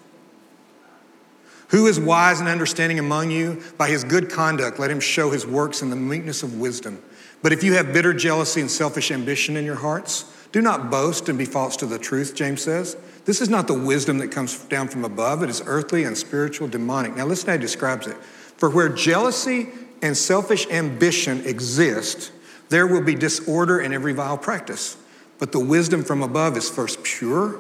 Who 1.71 1.89
is 1.89 1.99
wise 1.99 2.39
and 2.39 2.49
understanding 2.49 3.01
among 3.01 3.33
you? 3.33 3.61
By 3.77 3.89
his 3.89 4.05
good 4.05 4.31
conduct, 4.31 4.79
let 4.79 4.89
him 4.89 5.01
show 5.01 5.31
his 5.31 5.45
works 5.45 5.83
in 5.83 5.91
the 5.91 5.97
meekness 5.97 6.45
of 6.45 6.61
wisdom. 6.61 7.03
But 7.43 7.53
if 7.53 7.65
you 7.65 7.75
have 7.75 7.93
bitter 7.93 8.13
jealousy 8.15 8.61
and 8.61 8.71
selfish 8.71 9.11
ambition 9.11 9.57
in 9.57 9.65
your 9.65 9.75
hearts, 9.75 10.33
do 10.53 10.63
not 10.63 10.93
boast 10.93 11.29
and 11.29 11.37
be 11.37 11.45
false 11.45 11.77
to 11.79 11.87
the 11.87 11.99
truth, 11.99 12.37
James 12.37 12.63
says. 12.63 12.97
This 13.25 13.41
is 13.41 13.49
not 13.49 13.67
the 13.67 13.75
wisdom 13.75 14.19
that 14.19 14.31
comes 14.31 14.57
down 14.67 14.87
from 14.87 15.05
above, 15.05 15.43
it 15.43 15.51
is 15.51 15.61
earthly 15.67 16.05
and 16.05 16.17
spiritual, 16.17 16.69
demonic. 16.69 17.17
Now, 17.17 17.27
listen 17.27 17.49
how 17.49 17.55
he 17.55 17.59
describes 17.59 18.07
it. 18.07 18.17
For 18.59 18.71
where 18.71 18.89
jealousy 18.89 19.71
and 20.03 20.17
selfish 20.17 20.69
ambition 20.69 21.45
exist, 21.45 22.31
there 22.69 22.87
will 22.87 23.03
be 23.03 23.17
disorder 23.17 23.81
in 23.81 23.93
every 23.93 24.13
vile 24.13 24.39
practice. 24.39 24.99
But 25.45 25.53
the 25.53 25.61
wisdom 25.61 26.03
from 26.03 26.23
above 26.23 26.57
is 26.57 26.71
first 26.71 27.03
pure, 27.03 27.59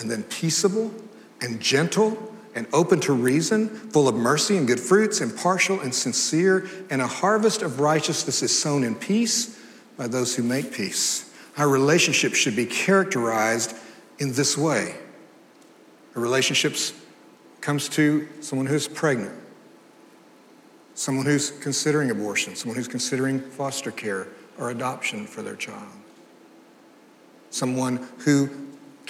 and 0.00 0.10
then 0.10 0.24
peaceable, 0.24 0.90
and 1.40 1.60
gentle, 1.60 2.18
and 2.56 2.66
open 2.72 2.98
to 3.02 3.12
reason, 3.12 3.68
full 3.68 4.08
of 4.08 4.16
mercy 4.16 4.56
and 4.56 4.66
good 4.66 4.80
fruits, 4.80 5.20
impartial 5.20 5.78
and 5.78 5.94
sincere, 5.94 6.68
and 6.90 7.00
a 7.00 7.06
harvest 7.06 7.62
of 7.62 7.78
righteousness 7.78 8.42
is 8.42 8.58
sown 8.58 8.82
in 8.82 8.96
peace 8.96 9.60
by 9.96 10.08
those 10.08 10.34
who 10.34 10.42
make 10.42 10.72
peace. 10.72 11.32
Our 11.56 11.68
relationship 11.68 12.34
should 12.34 12.56
be 12.56 12.66
characterized 12.66 13.76
in 14.18 14.32
this 14.32 14.58
way. 14.58 14.96
A 16.16 16.18
relationship 16.18 16.74
comes 17.60 17.88
to 17.90 18.26
someone 18.40 18.66
who's 18.66 18.88
pregnant, 18.88 19.40
someone 20.96 21.26
who's 21.26 21.52
considering 21.52 22.10
abortion, 22.10 22.56
someone 22.56 22.74
who's 22.74 22.88
considering 22.88 23.38
foster 23.38 23.92
care 23.92 24.26
or 24.58 24.70
adoption 24.70 25.28
for 25.28 25.42
their 25.42 25.54
child 25.54 25.99
someone 27.50 28.08
who 28.18 28.48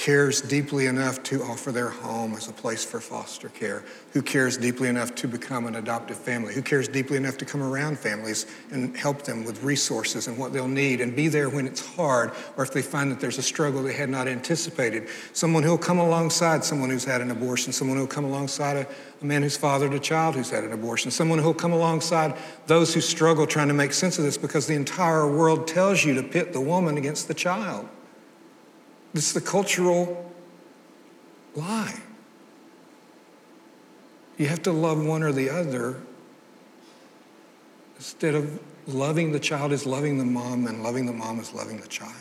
cares 0.00 0.40
deeply 0.40 0.86
enough 0.86 1.22
to 1.22 1.42
offer 1.42 1.70
their 1.70 1.90
home 1.90 2.32
as 2.32 2.48
a 2.48 2.52
place 2.52 2.82
for 2.82 3.00
foster 3.00 3.50
care, 3.50 3.84
who 4.14 4.22
cares 4.22 4.56
deeply 4.56 4.88
enough 4.88 5.14
to 5.14 5.28
become 5.28 5.66
an 5.66 5.74
adoptive 5.74 6.16
family, 6.16 6.54
who 6.54 6.62
cares 6.62 6.88
deeply 6.88 7.18
enough 7.18 7.36
to 7.36 7.44
come 7.44 7.62
around 7.62 7.98
families 7.98 8.46
and 8.70 8.96
help 8.96 9.20
them 9.24 9.44
with 9.44 9.62
resources 9.62 10.26
and 10.26 10.38
what 10.38 10.54
they'll 10.54 10.66
need 10.66 11.02
and 11.02 11.14
be 11.14 11.28
there 11.28 11.50
when 11.50 11.66
it's 11.66 11.84
hard 11.96 12.32
or 12.56 12.64
if 12.64 12.72
they 12.72 12.80
find 12.80 13.12
that 13.12 13.20
there's 13.20 13.36
a 13.36 13.42
struggle 13.42 13.82
they 13.82 13.92
had 13.92 14.08
not 14.08 14.26
anticipated. 14.26 15.06
Someone 15.34 15.62
who'll 15.62 15.76
come 15.76 15.98
alongside 15.98 16.64
someone 16.64 16.88
who's 16.88 17.04
had 17.04 17.20
an 17.20 17.30
abortion, 17.30 17.70
someone 17.70 17.98
who'll 17.98 18.06
come 18.06 18.24
alongside 18.24 18.78
a, 18.78 18.86
a 19.20 19.24
man 19.26 19.42
who's 19.42 19.58
fathered 19.58 19.92
a 19.92 20.00
child 20.00 20.34
who's 20.34 20.48
had 20.48 20.64
an 20.64 20.72
abortion, 20.72 21.10
someone 21.10 21.38
who'll 21.38 21.52
come 21.52 21.72
alongside 21.72 22.34
those 22.66 22.94
who 22.94 23.02
struggle 23.02 23.46
trying 23.46 23.68
to 23.68 23.74
make 23.74 23.92
sense 23.92 24.16
of 24.16 24.24
this 24.24 24.38
because 24.38 24.66
the 24.66 24.74
entire 24.74 25.30
world 25.30 25.68
tells 25.68 26.06
you 26.06 26.14
to 26.14 26.22
pit 26.22 26.54
the 26.54 26.60
woman 26.60 26.96
against 26.96 27.28
the 27.28 27.34
child. 27.34 27.86
It's 29.14 29.32
the 29.32 29.40
cultural 29.40 30.32
lie. 31.54 32.00
You 34.38 34.46
have 34.46 34.62
to 34.62 34.72
love 34.72 35.04
one 35.04 35.22
or 35.22 35.32
the 35.32 35.50
other. 35.50 36.00
Instead 37.96 38.34
of 38.34 38.60
loving 38.86 39.32
the 39.32 39.40
child 39.40 39.72
is 39.72 39.84
loving 39.84 40.16
the 40.18 40.24
mom, 40.24 40.66
and 40.66 40.82
loving 40.82 41.06
the 41.06 41.12
mom 41.12 41.38
is 41.40 41.52
loving 41.52 41.78
the 41.78 41.88
child. 41.88 42.14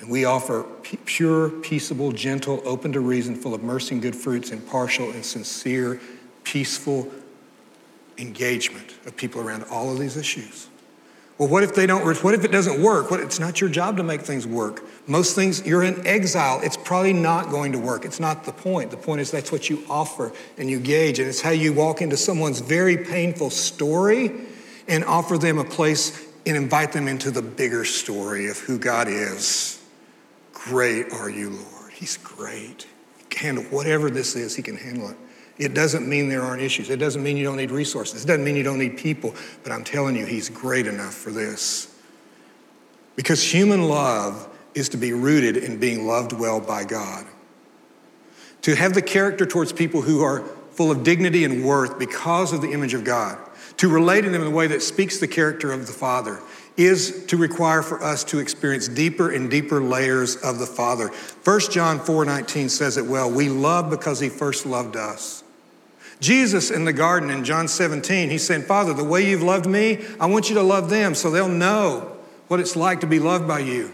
And 0.00 0.10
we 0.10 0.24
offer 0.24 0.64
pure, 1.04 1.48
peaceable, 1.48 2.12
gentle, 2.12 2.60
open 2.64 2.92
to 2.92 3.00
reason, 3.00 3.36
full 3.36 3.54
of 3.54 3.62
mercy 3.62 3.94
and 3.94 4.02
good 4.02 4.16
fruits, 4.16 4.50
impartial 4.50 5.10
and 5.10 5.24
sincere, 5.24 6.00
peaceful 6.44 7.10
engagement 8.18 8.94
of 9.06 9.16
people 9.16 9.40
around 9.40 9.64
all 9.70 9.92
of 9.92 9.98
these 9.98 10.16
issues. 10.16 10.68
Well, 11.42 11.50
what 11.50 11.64
if 11.64 11.74
they 11.74 11.86
don't, 11.86 12.04
what 12.22 12.34
if 12.34 12.44
it 12.44 12.52
doesn't 12.52 12.80
work? 12.80 13.10
What, 13.10 13.18
it's 13.18 13.40
not 13.40 13.60
your 13.60 13.68
job 13.68 13.96
to 13.96 14.04
make 14.04 14.20
things 14.20 14.46
work. 14.46 14.84
Most 15.08 15.34
things, 15.34 15.66
you're 15.66 15.82
in 15.82 16.06
exile. 16.06 16.60
It's 16.62 16.76
probably 16.76 17.12
not 17.12 17.50
going 17.50 17.72
to 17.72 17.80
work. 17.80 18.04
It's 18.04 18.20
not 18.20 18.44
the 18.44 18.52
point. 18.52 18.92
The 18.92 18.96
point 18.96 19.20
is 19.20 19.32
that's 19.32 19.50
what 19.50 19.68
you 19.68 19.82
offer 19.90 20.30
and 20.56 20.70
you 20.70 20.78
gauge. 20.78 21.18
And 21.18 21.26
it's 21.26 21.40
how 21.40 21.50
you 21.50 21.72
walk 21.72 22.00
into 22.00 22.16
someone's 22.16 22.60
very 22.60 22.96
painful 22.96 23.50
story 23.50 24.30
and 24.86 25.04
offer 25.04 25.36
them 25.36 25.58
a 25.58 25.64
place 25.64 26.24
and 26.46 26.56
invite 26.56 26.92
them 26.92 27.08
into 27.08 27.32
the 27.32 27.42
bigger 27.42 27.84
story 27.84 28.48
of 28.48 28.58
who 28.60 28.78
God 28.78 29.08
is. 29.08 29.82
Great 30.52 31.12
are 31.12 31.28
you, 31.28 31.50
Lord. 31.50 31.90
He's 31.90 32.18
great. 32.18 32.86
He 33.18 33.24
can 33.30 33.56
handle 33.56 33.64
whatever 33.64 34.10
this 34.10 34.36
is, 34.36 34.54
He 34.54 34.62
can 34.62 34.76
handle 34.76 35.10
it. 35.10 35.16
It 35.58 35.74
doesn't 35.74 36.08
mean 36.08 36.28
there 36.28 36.42
aren't 36.42 36.62
issues. 36.62 36.90
It 36.90 36.96
doesn't 36.96 37.22
mean 37.22 37.36
you 37.36 37.44
don't 37.44 37.56
need 37.56 37.70
resources. 37.70 38.24
It 38.24 38.26
doesn't 38.26 38.44
mean 38.44 38.56
you 38.56 38.62
don't 38.62 38.78
need 38.78 38.96
people. 38.96 39.34
But 39.62 39.72
I'm 39.72 39.84
telling 39.84 40.16
you, 40.16 40.26
He's 40.26 40.48
great 40.48 40.86
enough 40.86 41.14
for 41.14 41.30
this. 41.30 41.94
Because 43.16 43.42
human 43.42 43.88
love 43.88 44.48
is 44.74 44.88
to 44.90 44.96
be 44.96 45.12
rooted 45.12 45.56
in 45.56 45.78
being 45.78 46.06
loved 46.06 46.32
well 46.32 46.60
by 46.60 46.84
God. 46.84 47.26
To 48.62 48.74
have 48.74 48.94
the 48.94 49.02
character 49.02 49.44
towards 49.44 49.72
people 49.72 50.02
who 50.02 50.22
are 50.22 50.40
full 50.72 50.90
of 50.90 51.04
dignity 51.04 51.44
and 51.44 51.64
worth 51.64 51.98
because 51.98 52.52
of 52.52 52.62
the 52.62 52.72
image 52.72 52.94
of 52.94 53.04
God. 53.04 53.38
To 53.78 53.88
relate 53.88 54.22
to 54.22 54.30
them 54.30 54.42
in 54.42 54.48
a 54.48 54.54
way 54.54 54.66
that 54.68 54.82
speaks 54.82 55.18
the 55.18 55.28
character 55.28 55.72
of 55.72 55.86
the 55.86 55.92
Father 55.92 56.40
is 56.76 57.26
to 57.26 57.36
require 57.36 57.82
for 57.82 58.02
us 58.02 58.24
to 58.24 58.38
experience 58.38 58.88
deeper 58.88 59.30
and 59.30 59.50
deeper 59.50 59.82
layers 59.82 60.36
of 60.36 60.58
the 60.58 60.66
Father. 60.66 61.08
1 61.44 61.60
John 61.70 62.00
4:19 62.00 62.70
says 62.70 62.96
it 62.96 63.06
well, 63.06 63.30
we 63.30 63.48
love 63.48 63.90
because 63.90 64.20
he 64.20 64.28
first 64.28 64.64
loved 64.64 64.96
us. 64.96 65.41
Jesus 66.22 66.70
in 66.70 66.84
the 66.84 66.92
garden 66.92 67.30
in 67.30 67.44
John 67.44 67.66
17, 67.66 68.30
he's 68.30 68.46
saying, 68.46 68.62
Father, 68.62 68.94
the 68.94 69.02
way 69.02 69.28
you've 69.28 69.42
loved 69.42 69.66
me, 69.66 69.98
I 70.20 70.26
want 70.26 70.48
you 70.48 70.54
to 70.54 70.62
love 70.62 70.88
them 70.88 71.16
so 71.16 71.32
they'll 71.32 71.48
know 71.48 72.16
what 72.46 72.60
it's 72.60 72.76
like 72.76 73.00
to 73.00 73.08
be 73.08 73.18
loved 73.18 73.48
by 73.48 73.58
you. 73.58 73.92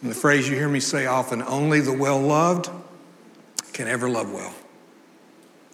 And 0.00 0.10
the 0.10 0.14
phrase 0.16 0.48
you 0.48 0.56
hear 0.56 0.68
me 0.68 0.80
say 0.80 1.06
often 1.06 1.40
only 1.40 1.80
the 1.80 1.92
well 1.92 2.20
loved 2.20 2.68
can 3.72 3.86
ever 3.86 4.08
love 4.08 4.32
well. 4.32 4.52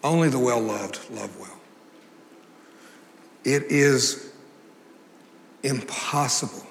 Only 0.05 0.29
the 0.29 0.39
well 0.39 0.61
loved 0.61 1.01
love 1.11 1.35
well. 1.41 1.59
It 3.45 3.63
is 3.71 4.31
impossible 5.63 6.67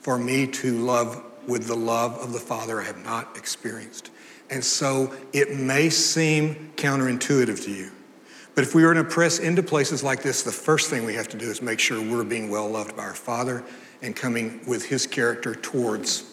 for 0.00 0.16
me 0.16 0.46
to 0.46 0.78
love 0.78 1.20
with 1.46 1.66
the 1.66 1.76
love 1.76 2.16
of 2.18 2.32
the 2.32 2.38
Father 2.38 2.80
I 2.80 2.84
have 2.84 3.04
not 3.04 3.36
experienced. 3.36 4.10
And 4.50 4.64
so 4.64 5.14
it 5.32 5.56
may 5.56 5.88
seem 5.90 6.72
counterintuitive 6.76 7.64
to 7.64 7.70
you. 7.70 7.90
But 8.54 8.64
if 8.64 8.74
we 8.74 8.84
are 8.84 8.92
to 8.92 9.04
press 9.04 9.38
into 9.38 9.62
places 9.62 10.02
like 10.02 10.22
this, 10.22 10.42
the 10.42 10.52
first 10.52 10.90
thing 10.90 11.04
we 11.04 11.14
have 11.14 11.28
to 11.28 11.38
do 11.38 11.50
is 11.50 11.62
make 11.62 11.80
sure 11.80 12.00
we're 12.00 12.24
being 12.24 12.50
well 12.50 12.68
loved 12.68 12.96
by 12.96 13.04
our 13.04 13.14
Father 13.14 13.64
and 14.02 14.14
coming 14.14 14.60
with 14.66 14.84
His 14.84 15.06
character 15.06 15.54
towards 15.54 16.32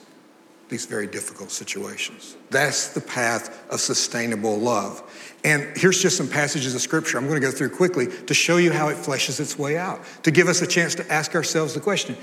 these 0.68 0.86
very 0.86 1.08
difficult 1.08 1.50
situations. 1.50 2.36
That's 2.52 2.90
the 2.90 3.02
path 3.02 3.66
of 3.72 3.80
sustainable 3.80 4.58
love. 4.58 5.02
And 5.44 5.66
here's 5.76 6.02
just 6.02 6.16
some 6.16 6.28
passages 6.28 6.76
of 6.76 6.82
scripture 6.82 7.18
I'm 7.18 7.28
going 7.28 7.42
to 7.42 7.46
go 7.46 7.52
through 7.52 7.72
quickly 7.72 8.08
to 8.28 8.34
show 8.34 8.58
you 8.58 8.72
how 8.72 8.90
it 8.90 8.98
fleshes 8.98 9.40
its 9.40 9.58
way 9.58 9.78
out, 9.78 10.02
to 10.24 10.32
give 10.32 10.48
us 10.48 10.62
a 10.62 10.68
chance 10.68 10.94
to 10.96 11.12
ask 11.12 11.34
ourselves 11.36 11.74
the 11.74 11.80
question 11.80 12.16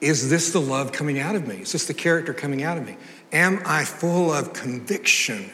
Is 0.00 0.28
this 0.28 0.52
the 0.52 0.60
love 0.60 0.92
coming 0.92 1.18
out 1.18 1.34
of 1.36 1.46
me? 1.46 1.56
Is 1.56 1.72
this 1.72 1.86
the 1.86 1.94
character 1.94 2.34
coming 2.34 2.62
out 2.62 2.76
of 2.76 2.86
me? 2.86 2.96
Am 3.32 3.62
I 3.64 3.84
full 3.84 4.32
of 4.32 4.52
conviction 4.52 5.50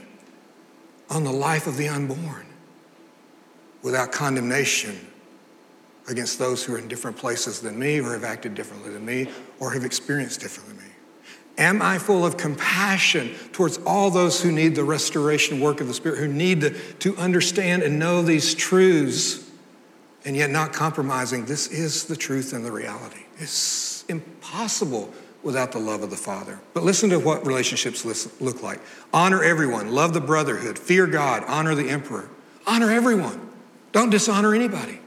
on 1.09 1.25
the 1.25 1.33
life 1.33 1.67
of 1.67 1.77
the 1.77 1.89
unborn 1.89 2.47
without 3.83 4.13
condemnation 4.13 4.99
against 6.09 6.39
those 6.39 6.65
who 6.65 6.75
are 6.75 6.79
in 6.79 6.89
different 6.89 7.17
places 7.17 7.61
than 7.61 7.79
me 7.79 8.01
or 8.01 8.13
have 8.13 8.25
acted 8.25 8.55
differently 8.55 8.93
than 8.93 9.05
me 9.05 9.29
or 9.61 9.73
have 9.73 9.85
experienced 9.85 10.41
differently 10.41 10.75
than 10.75 10.85
me? 10.85 10.93
Am 11.59 11.83
I 11.83 11.99
full 11.99 12.25
of 12.25 12.37
compassion 12.37 13.35
towards 13.53 13.79
all 13.87 14.11
those 14.11 14.43
who 14.43 14.51
need 14.51 14.75
the 14.75 14.85
restoration 14.85 15.61
work 15.61 15.81
of 15.81 15.87
the 15.87 15.95
Spirit, 15.95 16.19
who 16.19 16.29
need 16.29 16.63
to, 16.63 16.71
to 16.71 17.17
understand 17.17 17.83
and 17.83 17.99
know 17.99 18.23
these 18.23 18.55
truths, 18.55 19.49
and 20.25 20.35
yet 20.35 20.51
not 20.51 20.73
compromising? 20.73 21.45
This 21.45 21.69
is 21.69 22.05
the 22.05 22.17
truth 22.17 22.55
and 22.55 22.65
the 22.65 22.73
reality. 22.73 23.25
It's 23.39 23.92
impossible 24.13 25.13
without 25.43 25.73
the 25.73 25.79
love 25.79 26.03
of 26.03 26.11
the 26.11 26.17
Father. 26.17 26.61
But 26.73 26.85
listen 26.85 27.11
to 27.11 27.19
what 27.19 27.45
relationships 27.45 28.05
look 28.41 28.63
like 28.63 28.81
honor 29.13 29.43
everyone, 29.43 29.93
love 29.93 30.15
the 30.15 30.21
brotherhood, 30.21 30.79
fear 30.79 31.07
God, 31.07 31.43
honor 31.49 31.75
the 31.75 31.91
emperor. 31.91 32.29
Honor 32.65 32.93
everyone, 32.93 33.51
don't 33.91 34.11
dishonor 34.11 34.55
anybody. 34.55 35.01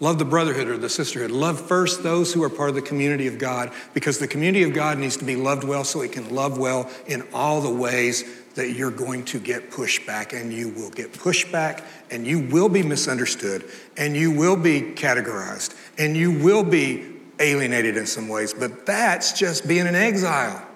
Love 0.00 0.18
the 0.18 0.24
brotherhood 0.24 0.66
or 0.66 0.76
the 0.76 0.88
sisterhood. 0.88 1.30
Love 1.30 1.60
first 1.60 2.02
those 2.02 2.34
who 2.34 2.42
are 2.42 2.50
part 2.50 2.68
of 2.68 2.74
the 2.74 2.82
community 2.82 3.28
of 3.28 3.38
God 3.38 3.72
because 3.94 4.18
the 4.18 4.26
community 4.26 4.64
of 4.64 4.74
God 4.74 4.98
needs 4.98 5.16
to 5.18 5.24
be 5.24 5.36
loved 5.36 5.62
well 5.62 5.84
so 5.84 6.00
it 6.00 6.10
can 6.10 6.34
love 6.34 6.58
well 6.58 6.90
in 7.06 7.22
all 7.32 7.60
the 7.60 7.72
ways 7.72 8.24
that 8.56 8.72
you're 8.72 8.90
going 8.90 9.24
to 9.24 9.38
get 9.38 9.70
pushback 9.70 10.38
and 10.38 10.52
you 10.52 10.68
will 10.70 10.90
get 10.90 11.12
pushback 11.12 11.84
and 12.10 12.26
you 12.26 12.40
will 12.40 12.68
be 12.68 12.82
misunderstood 12.82 13.64
and 13.96 14.16
you 14.16 14.32
will 14.32 14.56
be 14.56 14.80
categorized 14.80 15.76
and 15.96 16.16
you 16.16 16.32
will 16.32 16.64
be 16.64 17.13
alienated 17.38 17.96
in 17.96 18.06
some 18.06 18.28
ways, 18.28 18.54
but 18.54 18.86
that's 18.86 19.32
just 19.32 19.66
being 19.66 19.86
an 19.86 19.94
exile. 19.94 20.66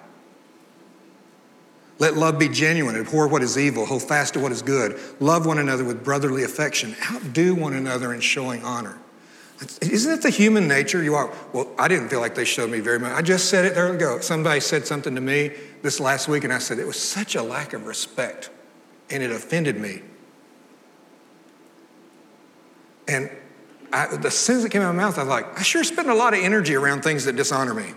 Let 1.99 2.15
love 2.15 2.39
be 2.39 2.47
genuine, 2.47 2.95
abhor 2.95 3.27
what 3.27 3.43
is 3.43 3.57
evil, 3.57 3.85
hold 3.85 4.03
fast 4.03 4.33
to 4.35 4.39
what 4.39 4.51
is 4.51 4.61
good, 4.61 4.99
love 5.19 5.45
one 5.45 5.57
another 5.57 5.83
with 5.83 6.03
brotherly 6.03 6.43
affection, 6.43 6.95
outdo 7.11 7.55
one 7.55 7.73
another 7.73 8.13
in 8.13 8.21
showing 8.21 8.63
honor. 8.63 8.97
Isn't 9.81 10.13
it 10.13 10.21
the 10.21 10.29
human 10.29 10.69
nature? 10.69 11.03
You 11.03 11.15
are, 11.15 11.33
well, 11.51 11.69
I 11.77 11.89
didn't 11.89 12.07
feel 12.07 12.21
like 12.21 12.35
they 12.35 12.45
showed 12.45 12.69
me 12.69 12.79
very 12.79 12.97
much. 12.97 13.11
I 13.11 13.21
just 13.21 13.49
said 13.49 13.65
it 13.65 13.75
there 13.75 13.93
ago. 13.93 14.21
Somebody 14.21 14.61
said 14.61 14.87
something 14.87 15.13
to 15.15 15.19
me 15.19 15.51
this 15.81 15.99
last 15.99 16.29
week, 16.29 16.45
and 16.45 16.53
I 16.53 16.59
said, 16.59 16.79
it 16.79 16.87
was 16.87 16.97
such 16.97 17.35
a 17.35 17.43
lack 17.43 17.73
of 17.73 17.85
respect, 17.85 18.49
and 19.09 19.21
it 19.21 19.31
offended 19.31 19.75
me. 19.75 20.01
And 23.09 23.29
I, 23.91 24.29
soon 24.29 24.57
as 24.57 24.65
it 24.65 24.71
came 24.71 24.81
out 24.81 24.89
of 24.89 24.95
my 24.95 25.03
mouth, 25.03 25.17
I 25.17 25.23
was 25.23 25.29
like, 25.29 25.59
I 25.59 25.63
sure 25.63 25.83
spend 25.83 26.09
a 26.09 26.13
lot 26.13 26.33
of 26.33 26.39
energy 26.41 26.75
around 26.75 27.01
things 27.01 27.25
that 27.25 27.35
dishonor 27.35 27.73
me. 27.73 27.93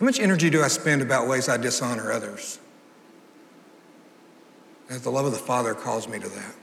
How 0.00 0.04
much 0.04 0.18
energy 0.18 0.50
do 0.50 0.62
I 0.62 0.68
spend 0.68 1.02
about 1.02 1.28
ways 1.28 1.48
I 1.48 1.56
dishonor 1.56 2.10
others? 2.10 2.58
As 4.90 5.02
the 5.02 5.10
love 5.10 5.24
of 5.24 5.32
the 5.32 5.38
Father 5.38 5.74
calls 5.74 6.08
me 6.08 6.18
to 6.18 6.28
that. 6.28 6.54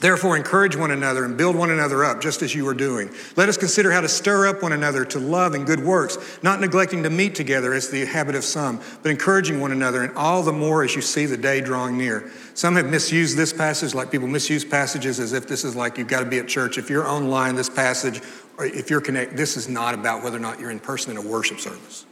Therefore, 0.00 0.36
encourage 0.36 0.76
one 0.76 0.92
another 0.92 1.24
and 1.24 1.36
build 1.36 1.56
one 1.56 1.70
another 1.70 2.04
up, 2.04 2.20
just 2.20 2.40
as 2.42 2.54
you 2.54 2.66
are 2.68 2.74
doing. 2.74 3.10
Let 3.34 3.48
us 3.48 3.56
consider 3.56 3.90
how 3.90 4.00
to 4.00 4.08
stir 4.08 4.46
up 4.46 4.62
one 4.62 4.72
another 4.72 5.04
to 5.06 5.18
love 5.18 5.54
and 5.54 5.66
good 5.66 5.84
works, 5.84 6.18
not 6.40 6.60
neglecting 6.60 7.02
to 7.02 7.10
meet 7.10 7.34
together 7.34 7.74
as 7.74 7.90
the 7.90 8.04
habit 8.04 8.36
of 8.36 8.44
some, 8.44 8.80
but 9.02 9.10
encouraging 9.10 9.60
one 9.60 9.72
another, 9.72 10.04
and 10.04 10.16
all 10.16 10.44
the 10.44 10.52
more 10.52 10.84
as 10.84 10.94
you 10.94 11.02
see 11.02 11.26
the 11.26 11.36
day 11.36 11.60
drawing 11.60 11.98
near. 11.98 12.30
Some 12.54 12.76
have 12.76 12.88
misused 12.88 13.36
this 13.36 13.52
passage, 13.52 13.92
like 13.92 14.12
people 14.12 14.28
misuse 14.28 14.64
passages 14.64 15.18
as 15.18 15.32
if 15.32 15.48
this 15.48 15.64
is 15.64 15.74
like 15.74 15.98
you've 15.98 16.06
got 16.06 16.20
to 16.20 16.26
be 16.26 16.38
at 16.38 16.46
church. 16.46 16.78
If 16.78 16.88
you're 16.90 17.06
online, 17.06 17.56
this 17.56 17.68
passage, 17.68 18.20
or 18.56 18.66
if 18.66 18.90
you're 18.90 19.00
connected, 19.00 19.36
this 19.36 19.56
is 19.56 19.68
not 19.68 19.94
about 19.94 20.22
whether 20.22 20.36
or 20.36 20.40
not 20.40 20.60
you're 20.60 20.70
in 20.70 20.78
person 20.78 21.10
in 21.10 21.16
a 21.16 21.28
worship 21.28 21.58
service. 21.58 22.06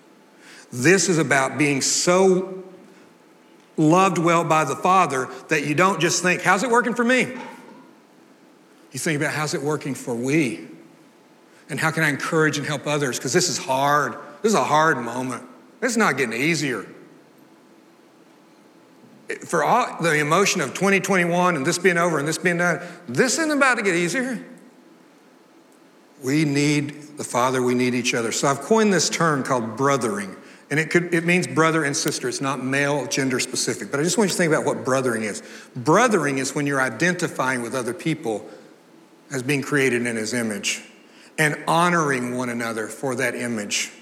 This 0.73 1.09
is 1.09 1.19
about 1.19 1.57
being 1.57 1.81
so 1.81 2.65
loved 3.77 4.19
well 4.19 4.43
by 4.43 4.65
the 4.65 4.75
Father 4.75 5.29
that 5.49 5.65
you 5.65 5.77
don't 5.77 6.01
just 6.01 6.23
think, 6.23 6.43
how's 6.43 6.65
it 6.65 6.71
working 6.71 6.95
for 6.95 7.05
me? 7.05 7.37
You 8.93 8.99
think 8.99 9.21
about 9.21 9.35
how's 9.35 9.55
it 9.55 9.63
working 9.63 9.95
for 9.95 10.15
we? 10.15 10.67
And 11.69 11.81
how 11.81 11.91
can 11.91 12.03
I 12.03 12.09
encourage 12.09 12.59
and 12.59 12.67
help 12.67 12.87
others? 12.87 13.19
Because 13.19 13.33
this 13.33 13.49
is 13.49 13.59
hard. 13.59 14.15
This 14.43 14.53
is 14.53 14.59
a 14.59 14.65
hard 14.65 14.99
moment. 14.99 15.45
It's 15.83 15.97
not 15.97 16.17
getting 16.17 16.41
easier. 16.41 16.87
For 19.45 19.65
all 19.65 20.01
the 20.01 20.15
emotion 20.19 20.61
of 20.61 20.75
2021 20.75 21.57
and 21.57 21.67
this 21.67 21.79
being 21.79 21.99
over 21.99 22.19
and 22.19 22.29
this 22.29 22.39
being 22.39 22.59
done, 22.59 22.81
this 23.09 23.39
isn't 23.39 23.51
about 23.51 23.77
to 23.77 23.83
get 23.83 23.97
easier. 23.97 24.45
We 26.23 26.45
need 26.45 27.19
the 27.19 27.25
Father, 27.25 27.63
we 27.63 27.75
need 27.75 27.95
each 27.95 28.15
other. 28.15 28.31
So 28.31 28.49
I've 28.49 28.61
coined 28.61 28.93
this 28.93 29.11
term 29.11 29.43
called 29.43 29.77
brothering. 29.77 30.37
And 30.71 30.81
it, 30.81 30.91
could, 30.91 31.15
it 31.15 31.25
means 31.25 31.47
brother 31.47 31.85
and 31.85 31.97
sister. 31.97 32.29
It's 32.29 32.41
not 32.41 32.63
male, 32.63 33.07
gender 33.07 33.39
specific. 33.39 33.91
But 33.91 34.01
I 34.01 34.03
just 34.03 34.19
want 34.19 34.31
you 34.31 34.33
to 34.33 34.37
think 34.37 34.53
about 34.53 34.65
what 34.65 34.85
brothering 34.85 35.23
is. 35.23 35.43
Brothering 35.77 36.39
is 36.39 36.55
when 36.55 36.67
you're 36.67 36.81
identifying 36.81 37.63
with 37.63 37.75
other 37.75 37.95
people 37.95 38.49
as 39.31 39.43
being 39.43 39.63
created 39.63 40.07
in 40.07 40.17
his 40.17 40.33
image 40.33 40.83
and 41.39 41.57
honoring 41.67 42.37
one 42.37 42.49
another 42.49 42.89
for 42.89 43.15
that 43.17 43.35
image 43.35 43.93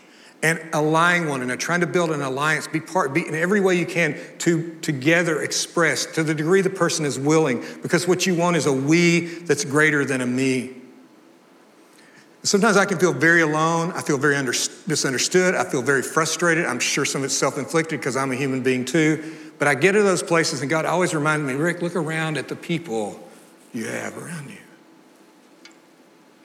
and 0.43 0.61
allying 0.75 1.27
one 1.27 1.41
another, 1.41 1.57
trying 1.57 1.81
to 1.81 1.87
build 1.87 2.11
an 2.11 2.21
alliance, 2.21 2.69
be 2.69 2.79
part, 2.79 3.15
be 3.15 3.27
in 3.27 3.35
every 3.35 3.61
way 3.61 3.75
you 3.77 3.87
can 3.87 4.21
to 4.39 4.79
together 4.83 5.41
express 5.41 6.05
to 6.05 6.23
the 6.23 6.35
degree 6.35 6.61
the 6.61 6.69
person 6.69 7.07
is 7.07 7.19
willing, 7.19 7.65
because 7.83 8.07
what 8.07 8.27
you 8.27 8.35
want 8.35 8.55
is 8.55 8.67
a 8.67 8.73
we 8.73 9.21
that's 9.21 9.65
greater 9.65 10.05
than 10.05 10.21
a 10.21 10.27
me. 10.27 10.77
Sometimes 12.43 12.77
I 12.77 12.85
can 12.85 12.99
feel 12.99 13.15
very 13.15 13.41
alone. 13.41 13.91
I 13.93 14.03
feel 14.03 14.19
very 14.19 14.37
under, 14.37 14.53
misunderstood. 14.87 15.55
I 15.55 15.65
feel 15.65 15.81
very 15.81 16.03
frustrated. 16.03 16.67
I'm 16.67 16.79
sure 16.79 17.07
some 17.07 17.23
of 17.23 17.25
it's 17.25 17.35
self 17.35 17.57
inflicted 17.57 18.01
because 18.01 18.15
I'm 18.15 18.31
a 18.31 18.37
human 18.37 18.63
being 18.63 18.85
too. 18.85 19.35
But 19.59 19.67
I 19.67 19.75
get 19.75 19.93
to 19.93 20.03
those 20.03 20.23
places, 20.23 20.61
and 20.61 20.69
God 20.69 20.85
always 20.85 21.15
reminds 21.15 21.47
me, 21.47 21.55
Rick, 21.55 21.81
look 21.81 21.97
around 21.97 22.37
at 22.37 22.49
the 22.49 22.57
people 22.57 23.19
you 23.73 23.87
have 23.87 24.19
around 24.19 24.51
you. 24.51 24.59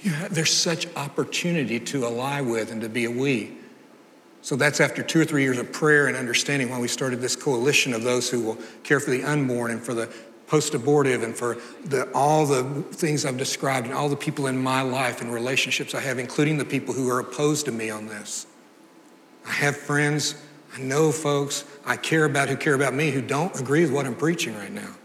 Have, 0.03 0.33
there's 0.33 0.53
such 0.53 0.87
opportunity 0.95 1.79
to 1.79 2.05
ally 2.05 2.41
with 2.41 2.71
and 2.71 2.81
to 2.81 2.89
be 2.89 3.05
a 3.05 3.11
we. 3.11 3.57
So 4.41 4.55
that's 4.55 4.79
after 4.79 5.03
two 5.03 5.19
or 5.19 5.25
three 5.25 5.43
years 5.43 5.57
of 5.57 5.71
prayer 5.73 6.07
and 6.07 6.15
understanding 6.15 6.69
why 6.69 6.79
we 6.79 6.87
started 6.87 7.19
this 7.19 7.35
coalition 7.35 7.93
of 7.93 8.03
those 8.03 8.29
who 8.29 8.41
will 8.41 8.57
care 8.83 8.99
for 8.99 9.11
the 9.11 9.23
unborn 9.23 9.71
and 9.71 9.83
for 9.83 9.93
the 9.93 10.09
post 10.47 10.73
abortive 10.73 11.23
and 11.23 11.35
for 11.35 11.57
the, 11.85 12.09
all 12.13 12.45
the 12.45 12.63
things 12.93 13.25
I've 13.25 13.37
described 13.37 13.85
and 13.85 13.95
all 13.95 14.09
the 14.09 14.15
people 14.15 14.47
in 14.47 14.57
my 14.57 14.81
life 14.81 15.21
and 15.21 15.31
relationships 15.31 15.93
I 15.93 15.99
have, 15.99 16.17
including 16.17 16.57
the 16.57 16.65
people 16.65 16.93
who 16.93 17.09
are 17.09 17.19
opposed 17.19 17.65
to 17.65 17.71
me 17.71 17.89
on 17.89 18.07
this. 18.07 18.47
I 19.45 19.51
have 19.51 19.75
friends, 19.77 20.35
I 20.73 20.79
know 20.79 21.11
folks 21.11 21.65
I 21.85 21.97
care 21.97 22.25
about 22.25 22.49
who 22.49 22.55
care 22.55 22.73
about 22.73 22.93
me 22.93 23.11
who 23.11 23.21
don't 23.21 23.57
agree 23.59 23.81
with 23.81 23.91
what 23.91 24.05
I'm 24.05 24.15
preaching 24.15 24.55
right 24.55 24.71
now. 24.71 24.95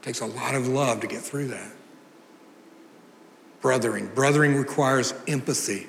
It 0.00 0.02
takes 0.02 0.20
a 0.20 0.26
lot 0.26 0.54
of 0.54 0.66
love 0.66 1.00
to 1.00 1.06
get 1.06 1.20
through 1.20 1.48
that. 1.48 1.72
Brothering. 3.60 4.06
Brothering 4.14 4.56
requires 4.56 5.14
empathy. 5.28 5.86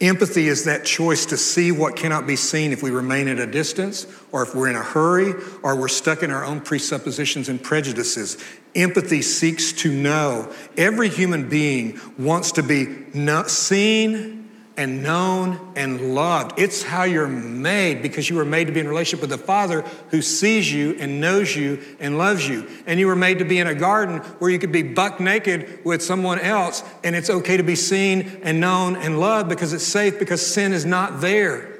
Empathy 0.00 0.48
is 0.48 0.64
that 0.64 0.84
choice 0.84 1.26
to 1.26 1.36
see 1.36 1.70
what 1.70 1.94
cannot 1.94 2.26
be 2.26 2.34
seen 2.34 2.72
if 2.72 2.82
we 2.82 2.90
remain 2.90 3.28
at 3.28 3.38
a 3.38 3.46
distance, 3.46 4.06
or 4.32 4.42
if 4.42 4.54
we're 4.54 4.68
in 4.68 4.74
a 4.74 4.82
hurry, 4.82 5.34
or 5.62 5.76
we're 5.76 5.88
stuck 5.88 6.22
in 6.22 6.30
our 6.30 6.44
own 6.44 6.60
presuppositions 6.60 7.48
and 7.48 7.62
prejudices. 7.62 8.36
Empathy 8.74 9.22
seeks 9.22 9.72
to 9.72 9.92
know. 9.92 10.52
Every 10.76 11.08
human 11.08 11.48
being 11.48 12.00
wants 12.18 12.52
to 12.52 12.62
be 12.62 12.86
not 13.14 13.50
seen 13.50 14.43
and 14.76 15.02
known 15.02 15.72
and 15.76 16.14
loved. 16.14 16.58
It's 16.58 16.82
how 16.82 17.04
you're 17.04 17.28
made 17.28 18.02
because 18.02 18.28
you 18.28 18.36
were 18.36 18.44
made 18.44 18.66
to 18.66 18.72
be 18.72 18.80
in 18.80 18.88
relationship 18.88 19.20
with 19.20 19.30
the 19.30 19.38
Father 19.38 19.82
who 20.10 20.20
sees 20.20 20.72
you 20.72 20.96
and 20.98 21.20
knows 21.20 21.54
you 21.54 21.80
and 22.00 22.18
loves 22.18 22.48
you. 22.48 22.68
And 22.86 22.98
you 22.98 23.06
were 23.06 23.16
made 23.16 23.38
to 23.38 23.44
be 23.44 23.58
in 23.58 23.66
a 23.66 23.74
garden 23.74 24.18
where 24.18 24.50
you 24.50 24.58
could 24.58 24.72
be 24.72 24.82
buck 24.82 25.20
naked 25.20 25.84
with 25.84 26.02
someone 26.02 26.40
else 26.40 26.82
and 27.04 27.14
it's 27.14 27.30
okay 27.30 27.56
to 27.56 27.62
be 27.62 27.76
seen 27.76 28.40
and 28.42 28.60
known 28.60 28.96
and 28.96 29.20
loved 29.20 29.48
because 29.48 29.72
it's 29.72 29.84
safe 29.84 30.18
because 30.18 30.44
sin 30.44 30.72
is 30.72 30.84
not 30.84 31.20
there. 31.20 31.74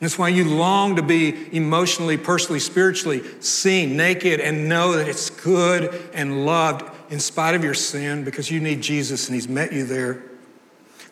That's 0.00 0.18
why 0.18 0.28
you 0.28 0.44
long 0.46 0.96
to 0.96 1.02
be 1.02 1.54
emotionally, 1.54 2.16
personally, 2.16 2.58
spiritually 2.58 3.22
seen, 3.40 3.98
naked, 3.98 4.40
and 4.40 4.66
know 4.66 4.92
that 4.92 5.06
it's 5.06 5.28
good 5.28 6.08
and 6.14 6.46
loved 6.46 6.90
in 7.10 7.20
spite 7.20 7.54
of 7.54 7.62
your 7.62 7.74
sin 7.74 8.24
because 8.24 8.50
you 8.50 8.60
need 8.60 8.80
Jesus 8.80 9.28
and 9.28 9.34
He's 9.34 9.48
met 9.48 9.72
you 9.72 9.84
there. 9.84 10.22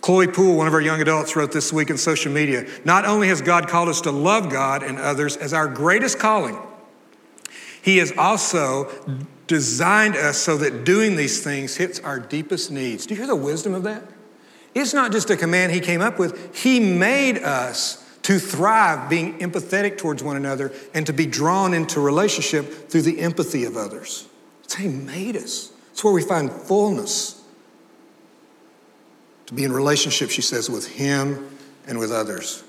Chloe 0.01 0.29
Poole, 0.29 0.57
one 0.57 0.69
of 0.69 0.75
our 0.75 0.81
young 0.81 1.01
adults, 1.01 1.35
wrote 1.35 1.51
this 1.53 1.73
week 1.73 1.91
in 1.91 1.99
social 1.99 2.33
media 2.33 2.67
Not 2.85 3.05
only 3.05 3.29
has 3.29 3.43
God 3.43 3.69
called 3.69 3.89
us 3.89 4.01
to 4.03 4.13
love 4.13 4.51
God 4.51 4.83
and 4.83 4.99
others 4.99 5.37
as 5.37 5.53
our 5.53 5.67
greatest 5.67 6.19
calling, 6.19 6.57
He 7.83 7.99
has 7.99 8.13
also 8.17 8.91
designed 9.49 10.17
us 10.17 10.39
so 10.39 10.57
that 10.59 10.85
doing 10.85 11.17
these 11.17 11.43
things 11.43 11.77
hits 11.77 11.99
our 12.01 12.21
deepest 12.21 12.71
needs. 12.71 13.07
Do 13.07 13.15
you 13.15 13.19
hear 13.19 13.27
the 13.27 13.37
wisdom 13.37 13.75
of 13.75 13.83
that? 13.83 14.05
It's 14.75 14.95
not 14.95 15.11
just 15.11 15.31
a 15.31 15.37
command 15.37 15.73
He 15.73 15.81
came 15.81 16.01
up 16.01 16.19
with, 16.19 16.57
He 16.57 16.79
made 16.79 17.39
us 17.39 18.05
to 18.23 18.39
thrive 18.39 19.09
being 19.09 19.39
empathetic 19.39 19.97
towards 19.97 20.23
one 20.23 20.37
another 20.37 20.71
and 20.93 21.07
to 21.07 21.13
be 21.13 21.27
drawn 21.27 21.73
into 21.73 21.99
relationship 21.99 22.91
through 22.91 23.03
the 23.03 23.21
empathy 23.21 23.65
of 23.65 23.77
others. 23.77 24.29
He 24.77 24.87
made 24.87 25.35
us. 25.35 25.73
It's 25.99 26.05
where 26.05 26.15
we 26.15 26.23
find 26.23 26.49
fullness. 26.53 27.43
To 29.47 29.55
be 29.55 29.65
in 29.65 29.73
relationship, 29.73 30.31
she 30.31 30.43
says, 30.43 30.71
with 30.71 30.87
Him 30.87 31.51
and 31.89 31.99
with 31.99 32.13
others. 32.13 32.63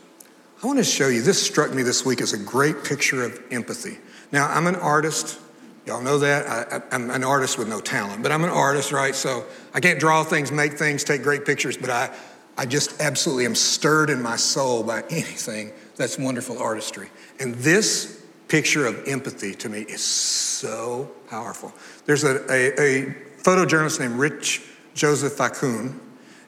I 0.64 0.66
want 0.66 0.80
to 0.80 0.84
show 0.84 1.10
you, 1.10 1.22
this 1.22 1.40
struck 1.40 1.72
me 1.72 1.84
this 1.84 2.04
week 2.04 2.22
as 2.22 2.34
a 2.34 2.40
great 2.40 2.84
picture 2.84 3.24
of 3.24 3.40
empathy. 3.52 4.00
Now, 4.32 4.48
I'm 4.48 4.66
an 4.66 4.78
artist. 4.78 5.40
Y'all 5.86 6.02
know 6.02 6.18
that. 6.18 6.82
I, 6.92 6.96
am 6.96 7.12
an 7.12 7.24
artist 7.24 7.60
with 7.60 7.68
no 7.68 7.80
talent, 7.80 8.24
but 8.24 8.32
I'm 8.32 8.44
an 8.44 8.50
artist, 8.50 8.92
right? 8.92 9.14
So 9.14 9.46
I 9.76 9.80
can't 9.80 10.00
draw 10.00 10.24
things, 10.24 10.52
make 10.52 10.74
things, 10.74 11.04
take 11.04 11.22
great 11.22 11.46
pictures, 11.46 11.78
but 11.78 11.92
I, 11.92 12.10
I 12.58 12.66
just 12.66 13.00
absolutely 13.00 13.46
am 13.46 13.54
stirred 13.54 14.10
in 14.10 14.24
my 14.24 14.38
soul 14.38 14.82
by 14.82 15.04
anything 15.12 15.72
that's 15.98 16.18
wonderful 16.18 16.58
artistry. 16.58 17.12
And 17.40 17.54
this 17.54 18.26
picture 18.50 18.86
of 18.86 19.08
empathy 19.08 19.54
to 19.54 19.70
me 19.70 19.82
is 19.82 20.04
so 20.04 21.10
powerful. 21.30 21.72
There's 22.06 22.24
a, 22.24 22.42
a, 22.52 22.74
a 22.80 23.16
photojournalist 23.44 24.00
named 24.00 24.16
Rich 24.16 24.64
Joseph 24.96 25.34
Facun, 25.34 26.00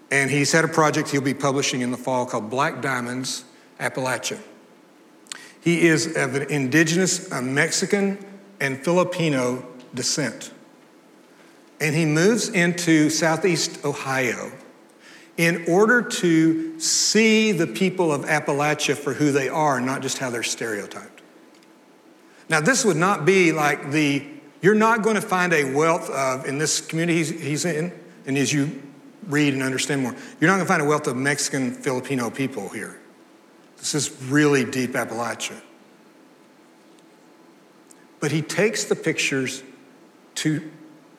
and 0.10 0.30
he's 0.30 0.52
had 0.52 0.66
a 0.66 0.68
project 0.68 1.10
he'll 1.10 1.22
be 1.22 1.34
publishing 1.34 1.82
in 1.82 1.92
the 1.92 1.98
fall 1.98 2.26
called 2.26 2.50
Black 2.50 2.82
Diamonds 2.82 3.46
Appalachia. 3.80 4.40
He 5.62 5.88
is 5.88 6.18
of 6.18 6.36
an 6.36 6.50
indigenous 6.50 7.32
Mexican 7.32 8.18
and 8.60 8.84
Filipino 8.84 9.66
descent. 9.94 10.52
And 11.80 11.96
he 11.96 12.06
moves 12.06 12.50
into 12.50 13.10
southeast 13.10 13.86
Ohio 13.86 14.52
in 15.38 15.66
order 15.68 16.02
to 16.02 16.80
see 16.80 17.52
the 17.52 17.68
people 17.68 18.12
of 18.12 18.24
Appalachia 18.26 18.96
for 18.96 19.14
who 19.14 19.32
they 19.32 19.50
are, 19.50 19.80
not 19.80 20.02
just 20.02 20.18
how 20.18 20.30
they're 20.30 20.44
stereotyped. 20.44 21.21
Now, 22.52 22.60
this 22.60 22.84
would 22.84 22.98
not 22.98 23.26
be 23.26 23.54
like 23.54 23.92
the, 23.92 24.28
you're 24.62 24.76
not 24.76 25.04
going 25.04 25.16
to 25.16 25.22
find 25.22 25.54
a 25.54 25.64
wealth 25.74 26.10
of, 26.10 26.46
in 26.46 26.58
this 26.58 26.82
community 26.82 27.18
he's, 27.18 27.30
he's 27.30 27.66
in, 27.66 27.94
and 28.28 28.38
as 28.38 28.52
you 28.52 28.84
read 29.28 29.54
and 29.54 29.64
understand 29.64 30.02
more, 30.02 30.14
you're 30.42 30.50
not 30.50 30.58
going 30.58 30.66
to 30.66 30.74
find 30.74 30.82
a 30.82 30.86
wealth 30.86 31.08
of 31.08 31.16
Mexican, 31.16 31.72
Filipino 31.72 32.30
people 32.30 32.68
here. 32.68 33.00
This 33.78 33.96
is 33.96 34.22
really 34.24 34.66
deep 34.66 34.92
Appalachia. 34.92 35.62
But 38.20 38.34
he 38.34 38.42
takes 38.42 38.84
the 38.84 38.98
pictures 38.98 39.64
to, 40.36 40.70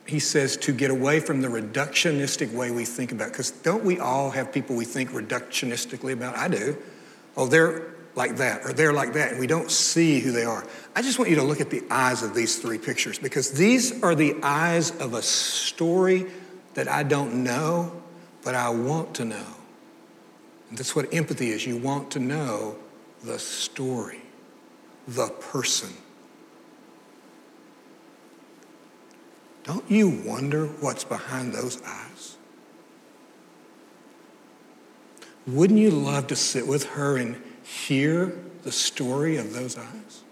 he 0.06 0.18
says, 0.18 0.58
to 0.58 0.72
get 0.72 0.90
away 0.90 1.18
from 1.18 1.40
the 1.40 1.48
reductionistic 1.48 2.52
way 2.52 2.70
we 2.70 2.84
think 2.84 3.10
about. 3.10 3.28
Because 3.28 3.50
don't 3.50 3.84
we 3.84 3.98
all 3.98 4.30
have 4.30 4.52
people 4.52 4.76
we 4.76 4.84
think 4.84 5.10
reductionistically 5.12 6.12
about? 6.12 6.36
I 6.36 6.48
do. 6.48 6.76
Oh, 7.38 7.46
they're 7.46 7.91
like 8.14 8.36
that 8.36 8.64
or 8.64 8.72
they're 8.72 8.92
like 8.92 9.14
that, 9.14 9.30
and 9.30 9.40
we 9.40 9.46
don't 9.46 9.70
see 9.70 10.20
who 10.20 10.32
they 10.32 10.44
are. 10.44 10.66
I 10.94 11.02
just 11.02 11.18
want 11.18 11.30
you 11.30 11.36
to 11.36 11.42
look 11.42 11.60
at 11.60 11.70
the 11.70 11.82
eyes 11.90 12.22
of 12.22 12.34
these 12.34 12.58
three 12.58 12.78
pictures 12.78 13.18
because 13.18 13.52
these 13.52 14.02
are 14.02 14.14
the 14.14 14.36
eyes 14.42 14.90
of 15.00 15.14
a 15.14 15.22
story 15.22 16.26
that 16.74 16.88
I 16.88 17.02
don't 17.02 17.44
know, 17.44 17.92
but 18.42 18.54
I 18.54 18.70
want 18.70 19.14
to 19.16 19.24
know. 19.24 19.46
And 20.68 20.78
that's 20.78 20.96
what 20.96 21.12
empathy 21.12 21.50
is. 21.50 21.66
You 21.66 21.76
want 21.76 22.10
to 22.12 22.18
know 22.18 22.76
the 23.24 23.38
story, 23.38 24.20
the 25.06 25.28
person. 25.28 25.90
Don't 29.64 29.88
you 29.90 30.08
wonder 30.08 30.66
what's 30.66 31.04
behind 31.04 31.52
those 31.52 31.80
eyes? 31.82 32.36
Wouldn't 35.46 35.78
you 35.78 35.90
love 35.90 36.28
to 36.28 36.36
sit 36.36 36.66
with 36.66 36.84
her 36.90 37.16
and 37.16 37.40
hear 37.62 38.36
the 38.62 38.72
story 38.72 39.36
of 39.36 39.52
those 39.52 39.76
eyes? 39.78 40.22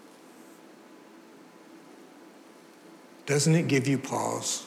Doesn't 3.27 3.55
it 3.55 3.69
give 3.69 3.87
you 3.87 3.99
pause 3.99 4.67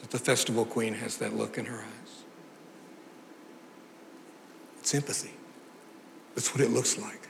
that 0.00 0.10
the 0.10 0.18
festival 0.18 0.64
queen 0.64 0.94
has 0.94 1.16
that 1.18 1.34
look 1.34 1.56
in 1.56 1.64
her 1.66 1.78
eyes? 1.78 2.22
It's 4.80 4.94
empathy. 4.94 5.32
That's 6.34 6.54
what 6.54 6.62
it 6.62 6.70
looks 6.70 6.98
like. 6.98 7.20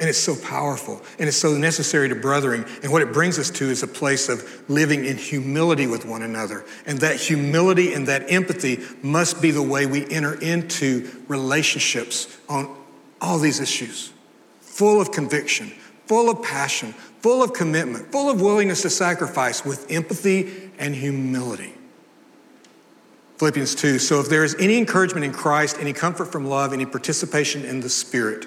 And 0.00 0.08
it's 0.08 0.18
so 0.18 0.34
powerful 0.36 1.00
and 1.18 1.28
it's 1.28 1.36
so 1.36 1.56
necessary 1.56 2.08
to 2.08 2.14
brothering. 2.14 2.64
And 2.82 2.90
what 2.90 3.02
it 3.02 3.12
brings 3.12 3.38
us 3.38 3.50
to 3.50 3.64
is 3.64 3.82
a 3.82 3.86
place 3.86 4.28
of 4.28 4.68
living 4.68 5.04
in 5.04 5.16
humility 5.16 5.86
with 5.86 6.04
one 6.04 6.22
another. 6.22 6.64
And 6.86 6.98
that 7.00 7.16
humility 7.16 7.94
and 7.94 8.08
that 8.08 8.30
empathy 8.30 8.80
must 9.02 9.40
be 9.40 9.50
the 9.50 9.62
way 9.62 9.86
we 9.86 10.08
enter 10.10 10.34
into 10.40 11.08
relationships 11.28 12.36
on 12.48 12.76
all 13.24 13.38
these 13.38 13.58
issues, 13.58 14.12
full 14.60 15.00
of 15.00 15.10
conviction, 15.10 15.72
full 16.06 16.28
of 16.28 16.42
passion, 16.42 16.92
full 16.92 17.42
of 17.42 17.54
commitment, 17.54 18.12
full 18.12 18.28
of 18.28 18.40
willingness 18.40 18.82
to 18.82 18.90
sacrifice 18.90 19.64
with 19.64 19.90
empathy 19.90 20.70
and 20.78 20.94
humility. 20.94 21.72
Philippians 23.38 23.74
2 23.74 23.98
So 23.98 24.20
if 24.20 24.28
there 24.28 24.44
is 24.44 24.54
any 24.60 24.76
encouragement 24.76 25.24
in 25.24 25.32
Christ, 25.32 25.78
any 25.80 25.94
comfort 25.94 26.26
from 26.26 26.46
love, 26.46 26.72
any 26.72 26.84
participation 26.84 27.64
in 27.64 27.80
the 27.80 27.88
Spirit, 27.88 28.46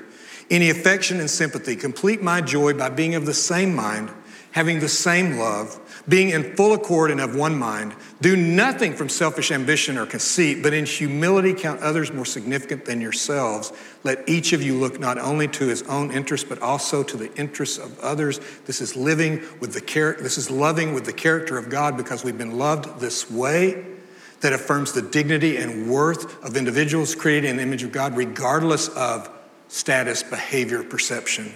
any 0.50 0.70
affection 0.70 1.20
and 1.20 1.30
sympathy, 1.30 1.76
complete 1.76 2.22
my 2.22 2.40
joy 2.40 2.74
by 2.74 2.90
being 2.90 3.16
of 3.16 3.26
the 3.26 3.34
same 3.34 3.76
mind, 3.76 4.12
having 4.52 4.80
the 4.80 4.90
same 4.90 5.38
love 5.38 5.80
being 6.08 6.30
in 6.30 6.56
full 6.56 6.74
accord 6.74 7.12
and 7.12 7.20
of 7.20 7.36
one 7.36 7.58
mind. 7.58 7.94
Do 8.22 8.36
nothing 8.36 8.94
from 8.94 9.10
selfish 9.10 9.52
ambition 9.52 9.98
or 9.98 10.06
conceit, 10.06 10.64
but 10.64 10.74
in 10.74 10.86
humility 10.86 11.54
count 11.54 11.82
others 11.82 12.14
more 12.14 12.26
significant 12.26 12.86
than 12.86 13.02
yourselves. 13.02 13.74
Let 14.04 14.28
each 14.28 14.54
of 14.54 14.64
you 14.64 14.76
look 14.76 15.00
not 15.00 15.18
only 15.18 15.48
to 15.50 15.68
his 15.68 15.84
own 15.84 16.12
interests, 16.12 16.48
but 16.48 16.62
also 16.62 17.04
to 17.04 17.18
the 17.18 17.34
interests 17.36 17.78
of 17.78 18.00
others. 18.00 18.40
This 18.66 18.82
is 18.82 18.96
living 18.96 19.44
with 19.60 19.74
the 19.74 19.82
character, 19.82 20.24
this 20.24 20.38
is 20.38 20.50
loving 20.50 20.94
with 20.94 21.06
the 21.06 21.14
character 21.14 21.58
of 21.58 21.70
God 21.70 21.98
because 21.98 22.24
we've 22.24 22.38
been 22.38 22.58
loved 22.58 23.00
this 23.00 23.30
way 23.30 23.86
that 24.42 24.54
affirms 24.54 24.94
the 24.94 25.02
dignity 25.02 25.58
and 25.58 25.90
worth 25.90 26.44
of 26.44 26.56
individuals 26.56 27.16
created 27.16 27.50
in 27.50 27.58
the 27.58 27.64
image 27.64 27.84
of 27.84 27.92
God, 27.92 28.16
regardless 28.16 28.88
of 28.90 29.30
status, 29.68 30.24
behavior, 30.24 30.84
perception, 30.84 31.54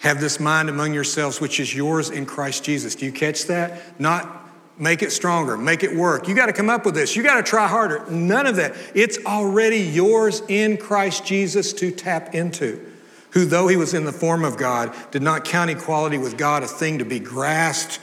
have 0.00 0.20
this 0.20 0.40
mind 0.40 0.68
among 0.68 0.92
yourselves, 0.94 1.40
which 1.40 1.60
is 1.60 1.74
yours 1.74 2.10
in 2.10 2.26
Christ 2.26 2.64
Jesus. 2.64 2.94
Do 2.94 3.06
you 3.06 3.12
catch 3.12 3.46
that? 3.46 4.00
Not 4.00 4.48
make 4.78 5.02
it 5.02 5.12
stronger, 5.12 5.58
make 5.58 5.82
it 5.82 5.94
work. 5.94 6.26
You 6.26 6.34
got 6.34 6.46
to 6.46 6.54
come 6.54 6.70
up 6.70 6.86
with 6.86 6.94
this. 6.94 7.14
You 7.14 7.22
got 7.22 7.36
to 7.36 7.42
try 7.42 7.68
harder. 7.68 8.10
None 8.10 8.46
of 8.46 8.56
that. 8.56 8.74
It's 8.94 9.18
already 9.26 9.78
yours 9.78 10.42
in 10.48 10.78
Christ 10.78 11.26
Jesus 11.26 11.74
to 11.74 11.90
tap 11.90 12.34
into. 12.34 12.86
Who, 13.32 13.44
though 13.44 13.68
he 13.68 13.76
was 13.76 13.94
in 13.94 14.06
the 14.06 14.12
form 14.12 14.42
of 14.42 14.56
God, 14.56 14.94
did 15.10 15.22
not 15.22 15.44
count 15.44 15.70
equality 15.70 16.18
with 16.18 16.36
God 16.36 16.62
a 16.62 16.66
thing 16.66 16.98
to 16.98 17.04
be 17.04 17.20
grasped, 17.20 18.00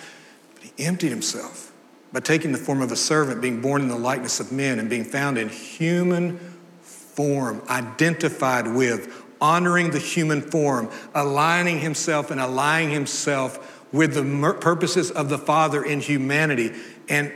but 0.54 0.64
he 0.64 0.86
emptied 0.86 1.10
himself 1.10 1.74
by 2.14 2.20
taking 2.22 2.52
the 2.52 2.58
form 2.58 2.82
of 2.82 2.92
a 2.92 2.96
servant, 2.96 3.42
being 3.42 3.60
born 3.60 3.82
in 3.82 3.90
the 3.90 3.98
likeness 3.98 4.40
of 4.40 4.52
men, 4.52 4.80
and 4.80 4.90
being 4.90 5.04
found 5.04 5.38
in 5.38 5.50
human 5.50 6.40
form, 6.82 7.62
identified 7.70 8.68
with 8.68 9.27
honoring 9.42 9.92
the 9.92 10.00
human 10.00 10.42
form, 10.42 10.90
aligning 11.14 11.80
himself 11.80 12.32
and 12.32 12.40
aligning 12.40 12.92
himself 12.92 13.84
with 13.94 14.14
the 14.14 14.54
purposes 14.60 15.12
of 15.12 15.30
the 15.30 15.38
Father 15.38 15.84
in 15.84 16.02
humanity, 16.02 16.74
and 17.10 17.32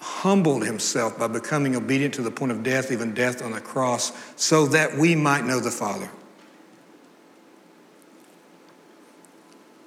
humbled 0.00 0.64
himself 0.64 1.18
by 1.18 1.26
becoming 1.26 1.74
obedient 1.74 2.14
to 2.14 2.22
the 2.22 2.30
point 2.30 2.52
of 2.52 2.62
death, 2.62 2.92
even 2.92 3.14
death 3.14 3.42
on 3.42 3.52
the 3.52 3.60
cross, 3.60 4.12
so 4.36 4.66
that 4.66 4.96
we 4.96 5.16
might 5.16 5.44
know 5.44 5.58
the 5.58 5.70
Father. 5.70 6.08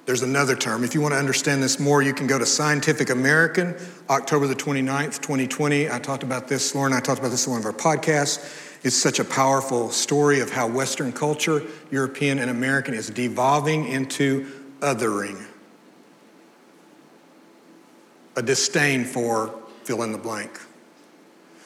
There's 0.05 0.23
another 0.23 0.55
term. 0.55 0.83
If 0.83 0.95
you 0.95 1.01
want 1.01 1.13
to 1.13 1.19
understand 1.19 1.61
this 1.61 1.79
more, 1.79 2.01
you 2.01 2.15
can 2.15 2.25
go 2.25 2.39
to 2.39 2.45
Scientific 2.45 3.11
American, 3.11 3.75
October 4.09 4.47
the 4.47 4.55
29th, 4.55 5.21
2020. 5.21 5.87
I 5.87 5.99
talked 5.99 6.23
about 6.23 6.47
this, 6.47 6.73
Lauren 6.73 6.93
I 6.93 6.99
talked 6.99 7.19
about 7.19 7.29
this 7.29 7.45
in 7.45 7.51
one 7.51 7.59
of 7.61 7.65
our 7.67 7.71
podcasts. 7.71 8.68
It's 8.81 8.95
such 8.95 9.19
a 9.19 9.25
powerful 9.25 9.89
story 9.89 10.39
of 10.39 10.51
how 10.51 10.67
Western 10.67 11.11
culture, 11.11 11.63
European 11.91 12.39
and 12.39 12.49
American, 12.49 12.93
is 12.93 13.09
devolving 13.09 13.87
into 13.87 14.49
othering. 14.79 15.45
A 18.37 18.41
disdain 18.41 19.03
for 19.03 19.53
fill 19.83 20.03
in 20.03 20.13
the 20.13 20.17
blank, 20.17 20.57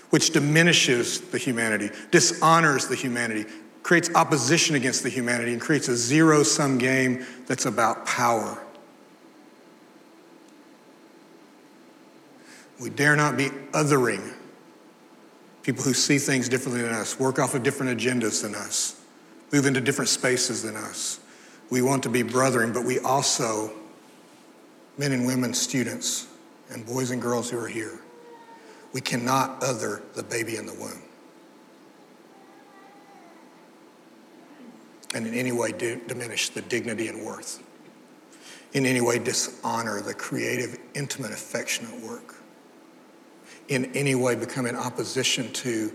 which 0.10 0.32
diminishes 0.32 1.22
the 1.22 1.38
humanity, 1.38 1.92
dishonors 2.10 2.88
the 2.88 2.96
humanity, 2.96 3.46
creates 3.84 4.10
opposition 4.16 4.76
against 4.76 5.04
the 5.04 5.10
humanity 5.10 5.52
and 5.52 5.62
creates 5.62 5.90
a 5.90 5.96
zero 5.96 6.42
sum 6.42 6.80
game 6.80 7.24
that's 7.46 7.66
about 7.66 8.06
power. 8.08 8.58
We 12.80 12.90
dare 12.90 13.16
not 13.16 13.38
be 13.38 13.50
othering 13.72 14.34
people 15.64 15.84
who 15.84 15.94
see 15.94 16.18
things 16.18 16.48
differently 16.48 16.82
than 16.82 16.94
us, 16.94 17.20
work 17.20 17.40
off 17.40 17.56
of 17.56 17.64
different 17.64 18.00
agendas 18.00 18.42
than 18.42 18.54
us, 18.54 19.02
move 19.52 19.66
into 19.66 19.82
different 19.82 20.10
spaces 20.10 20.62
than 20.62 20.76
us. 20.76 21.20
We 21.70 21.82
want 21.82 22.04
to 22.04 22.10
be 22.10 22.22
brothering, 22.22 22.74
but 22.74 22.86
we 22.86 23.00
also, 23.00 23.72
men 24.98 25.12
and 25.12 25.26
women, 25.26 25.54
students, 25.54 26.28
and 26.70 26.86
boys 26.86 27.12
and 27.12 27.22
girls 27.22 27.50
who 27.50 27.58
are 27.58 27.68
here, 27.68 28.00
we 28.94 29.02
cannot 29.02 29.64
other 29.64 30.04
the 30.14 30.24
baby 30.24 30.58
in 30.58 30.66
the 30.66 30.74
womb. 30.74 31.02
and 35.14 35.28
in 35.28 35.34
any 35.34 35.52
way 35.52 35.72
diminish 35.72 36.50
the 36.50 36.62
dignity 36.62 37.08
and 37.08 37.24
worth, 37.24 37.62
in 38.74 38.86
any 38.86 39.02
way 39.02 39.20
dishonor 39.20 40.02
the 40.02 40.14
creative, 40.14 40.78
intimate, 40.96 41.32
affectionate 41.32 42.02
work, 42.02 42.36
in 43.70 43.86
any 43.96 44.16
way 44.16 44.36
become 44.36 44.66
in 44.66 44.76
opposition 44.76 45.52
to 45.54 45.92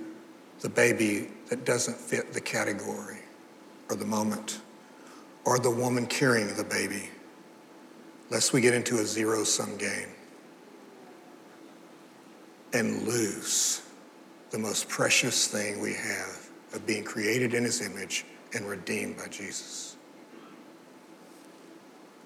the 0.60 0.68
baby 0.68 1.28
that 1.50 1.64
doesn't 1.64 1.96
fit 1.96 2.32
the 2.32 2.40
category 2.40 3.18
or 3.90 3.96
the 3.96 4.04
moment 4.04 4.60
or 5.44 5.58
the 5.58 5.70
woman 5.70 6.06
carrying 6.06 6.54
the 6.56 6.64
baby, 6.64 7.08
lest 8.30 8.52
we 8.52 8.60
get 8.60 8.74
into 8.74 8.98
a 8.98 9.04
zero 9.04 9.44
sum 9.44 9.76
game 9.76 10.08
and 12.72 13.02
lose 13.02 13.82
the 14.50 14.58
most 14.58 14.88
precious 14.88 15.46
thing 15.48 15.80
we 15.80 15.94
have 15.94 16.48
of 16.74 16.86
being 16.86 17.04
created 17.04 17.54
in 17.54 17.64
his 17.64 17.80
image 17.80 18.24
and 18.54 18.66
redeemed 18.66 19.16
by 19.16 19.26
Jesus. 19.28 19.96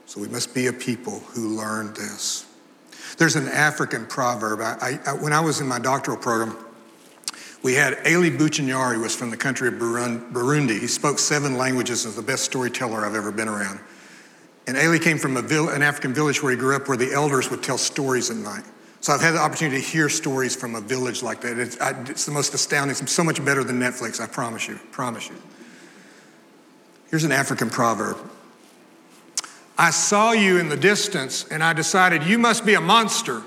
So 0.07 0.21
we 0.21 0.29
must 0.29 0.55
be 0.55 0.67
a 0.67 0.73
people 0.73 1.21
who 1.21 1.57
learn 1.57 1.95
this. 1.95 2.47
There's 3.19 3.37
an 3.37 3.49
African 3.49 4.07
proverb. 4.07 4.61
I, 4.61 4.99
I, 5.07 5.13
when 5.13 5.33
I 5.33 5.41
was 5.41 5.61
in 5.61 5.67
my 5.67 5.79
doctoral 5.79 6.17
program, 6.17 6.57
we 7.63 7.75
had 7.75 7.99
Eli 8.07 8.31
Buchinyari 8.31 8.99
was 8.99 9.15
from 9.15 9.31
the 9.31 9.37
country 9.37 9.69
of 9.69 9.75
Burundi. 9.75 10.81
He 10.81 10.89
spoke 10.89 11.19
seven 11.19 11.57
languages 11.57 12.05
and 12.05 12.11
was 12.11 12.17
the 12.17 12.23
best 12.23 12.45
storyteller 12.45 13.07
I've 13.07 13.15
ever 13.15 13.31
been 13.31 13.49
around. 13.49 13.79
And 14.67 14.77
Eli 14.77 14.99
came 14.99 15.19
from 15.19 15.41
vill- 15.47 15.69
an 15.69 15.83
African 15.83 16.15
village 16.15 16.43
where 16.43 16.53
he 16.53 16.59
grew 16.59 16.75
up 16.75 16.89
where 16.89 16.97
the 16.97 17.13
elders 17.13 17.51
would 17.51 17.63
tell 17.63 17.79
stories 17.79 18.31
at 18.31 18.37
night. 18.37 18.65
So 19.01 19.13
I've 19.13 19.21
had 19.21 19.33
the 19.33 19.41
opportunity 19.41 19.81
to 19.81 19.87
hear 19.87 20.09
stories 20.09 20.55
from 20.55 20.77
a 20.77 20.81
village 20.81 21.23
like 21.23 21.41
that. 21.41 21.59
It's, 21.59 21.81
I, 21.81 21.91
it's 22.03 22.25
the 22.25 22.33
most 22.33 22.55
astounding. 22.55 22.97
It's 22.97 23.13
so 23.13 23.25
much 23.25 23.45
better 23.45 23.65
than 23.65 23.81
Netflix, 23.81 24.21
I 24.21 24.27
promise 24.27 24.69
you, 24.69 24.79
promise 24.93 25.29
you. 25.29 25.35
Here's 27.11 27.25
an 27.25 27.33
African 27.33 27.69
proverb 27.69 28.17
I 29.79 29.91
saw 29.91 30.33
you 30.33 30.59
in 30.59 30.69
the 30.69 30.77
distance 30.77 31.45
and 31.51 31.63
I 31.63 31.73
decided 31.73 32.25
you 32.25 32.39
must 32.39 32.67
be 32.67 32.75
a 32.75 32.81
monster. 32.81 33.43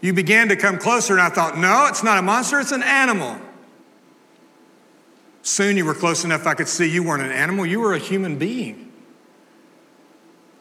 You 0.00 0.12
began 0.14 0.48
to 0.48 0.56
come 0.56 0.78
closer, 0.78 1.12
and 1.12 1.20
I 1.20 1.28
thought, 1.28 1.58
no, 1.58 1.86
it's 1.86 2.02
not 2.02 2.16
a 2.16 2.22
monster, 2.22 2.58
it's 2.58 2.72
an 2.72 2.82
animal. 2.82 3.38
Soon 5.42 5.76
you 5.76 5.84
were 5.84 5.94
close 5.94 6.24
enough 6.24 6.46
I 6.46 6.54
could 6.54 6.68
see 6.68 6.90
you 6.90 7.02
weren't 7.02 7.22
an 7.22 7.32
animal, 7.32 7.66
you 7.66 7.80
were 7.80 7.92
a 7.92 7.98
human 7.98 8.38
being. 8.38 8.90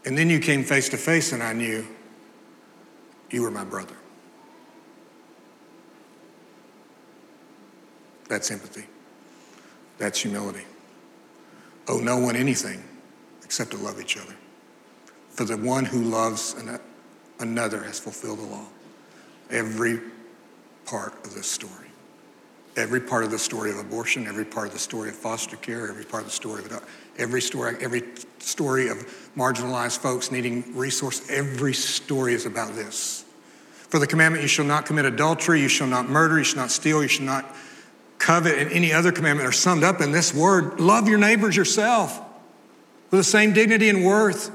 And 0.06 0.18
then 0.18 0.30
you 0.30 0.40
came 0.40 0.64
face 0.64 0.90
to 0.90 0.98
face, 0.98 1.32
and 1.32 1.42
I 1.42 1.54
knew 1.54 1.88
you 3.30 3.42
were 3.42 3.52
my 3.52 3.64
brother. 3.64 3.96
That's 8.28 8.52
empathy. 8.52 8.86
That's 10.00 10.20
humility. 10.20 10.66
Owe 11.88 12.00
no 12.00 12.18
one 12.18 12.36
anything 12.36 12.84
except 13.50 13.72
to 13.72 13.78
love 13.78 14.00
each 14.00 14.16
other. 14.16 14.36
For 15.32 15.44
the 15.44 15.58
one 15.58 15.84
who 15.84 16.04
loves 16.04 16.56
another 17.40 17.82
has 17.82 18.00
fulfilled 18.00 18.38
the 18.38 18.44
law. 18.44 18.68
Every 19.50 20.02
part 20.86 21.16
of 21.26 21.34
this 21.34 21.48
story. 21.48 21.88
Every 22.78 23.02
part 23.02 23.24
of 23.24 23.32
the 23.32 23.40
story 23.40 23.72
of 23.72 23.80
abortion, 23.80 24.28
every 24.28 24.46
part 24.46 24.68
of 24.68 24.74
the 24.74 24.80
story 24.80 25.10
of 25.10 25.16
foster 25.16 25.56
care, 25.58 25.90
every 25.90 26.06
part 26.06 26.22
of 26.22 26.30
the 26.30 26.36
story 26.36 26.64
of 26.64 26.88
every 27.18 27.42
story, 27.42 27.76
every 27.82 28.04
story 28.38 28.88
of 28.88 28.98
marginalized 29.36 29.98
folks 29.98 30.32
needing 30.32 30.78
resource, 30.78 31.28
every 31.32 31.74
story 31.74 32.36
is 32.36 32.46
about 32.46 32.76
this. 32.76 33.26
For 33.72 33.98
the 33.98 34.06
commandment, 34.06 34.44
you 34.44 34.48
shall 34.48 34.66
not 34.66 34.86
commit 34.86 35.06
adultery, 35.06 35.60
you 35.60 35.70
shall 35.70 35.88
not 35.88 36.08
murder, 36.08 36.38
you 36.38 36.44
shall 36.44 36.62
not 36.62 36.70
steal, 36.70 37.02
you 37.02 37.08
shall 37.08 37.26
not 37.26 37.56
covet, 38.20 38.60
and 38.60 38.72
any 38.72 38.94
other 38.94 39.12
commandment 39.12 39.50
are 39.50 39.52
summed 39.52 39.84
up 39.84 40.02
in 40.02 40.12
this 40.12 40.36
word 40.36 40.80
love 40.80 41.08
your 41.08 41.18
neighbors 41.18 41.56
yourself 41.56 42.28
with 43.12 43.20
the 43.20 43.24
same 43.24 43.54
dignity 43.54 43.90
and 43.90 44.04
worth, 44.04 44.50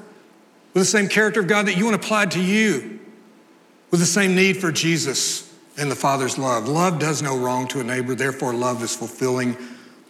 with 0.72 0.82
the 0.82 0.84
same 0.84 1.08
character 1.08 1.40
of 1.40 1.46
God 1.46 1.66
that 1.66 1.76
you 1.76 1.84
want 1.84 1.96
applied 1.96 2.30
to 2.32 2.40
you, 2.40 3.00
with 3.90 4.00
the 4.00 4.06
same 4.06 4.34
need 4.34 4.56
for 4.56 4.72
Jesus 4.72 5.52
and 5.78 5.90
the 5.90 5.96
Father's 5.96 6.38
love. 6.38 6.68
Love 6.68 6.98
does 6.98 7.22
no 7.22 7.36
wrong 7.36 7.66
to 7.68 7.80
a 7.80 7.84
neighbor, 7.84 8.14
therefore, 8.14 8.52
love 8.52 8.82
is 8.82 8.94
fulfilling 8.94 9.56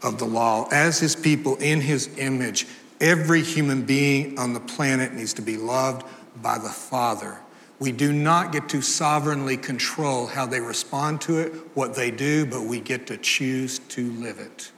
of 0.03 0.19
the 0.19 0.25
law. 0.25 0.69
As 0.71 0.99
his 0.99 1.17
people 1.17 1.57
in 1.57 1.81
his 1.81 2.17
image, 2.19 2.67
every 3.01 3.43
human 3.43 3.83
being 3.83 4.39
on 4.39 4.53
the 4.53 4.61
planet 4.61 5.15
needs 5.15 5.35
to 5.35 5.43
be 5.43 5.57
loved 5.57 6.07
by 6.43 6.59
the 6.59 6.69
Father 6.69 7.39
we 7.79 7.93
do 7.93 8.13
not 8.13 8.53
get 8.53 8.69
to 8.71 8.81
sovereignly 8.81 9.57
control 9.57 10.27
how 10.27 10.47
they 10.47 10.61
respond 10.61 11.21
to 11.23 11.39
it, 11.39 11.53
what 11.75 11.95
they 11.95 12.11
do, 12.11 12.47
but 12.47 12.63
we 12.63 12.81
get 12.81 13.07
to 13.09 13.17
choose 13.19 13.79
to 13.79 14.11
live 14.13 14.39
it 14.39 14.71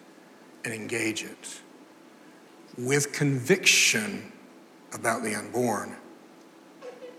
and 0.65 0.73
engage 0.73 1.23
it 1.23 1.61
with 2.79 3.13
conviction 3.13 4.33
about 4.93 5.23
the 5.23 5.35
unborn, 5.35 5.97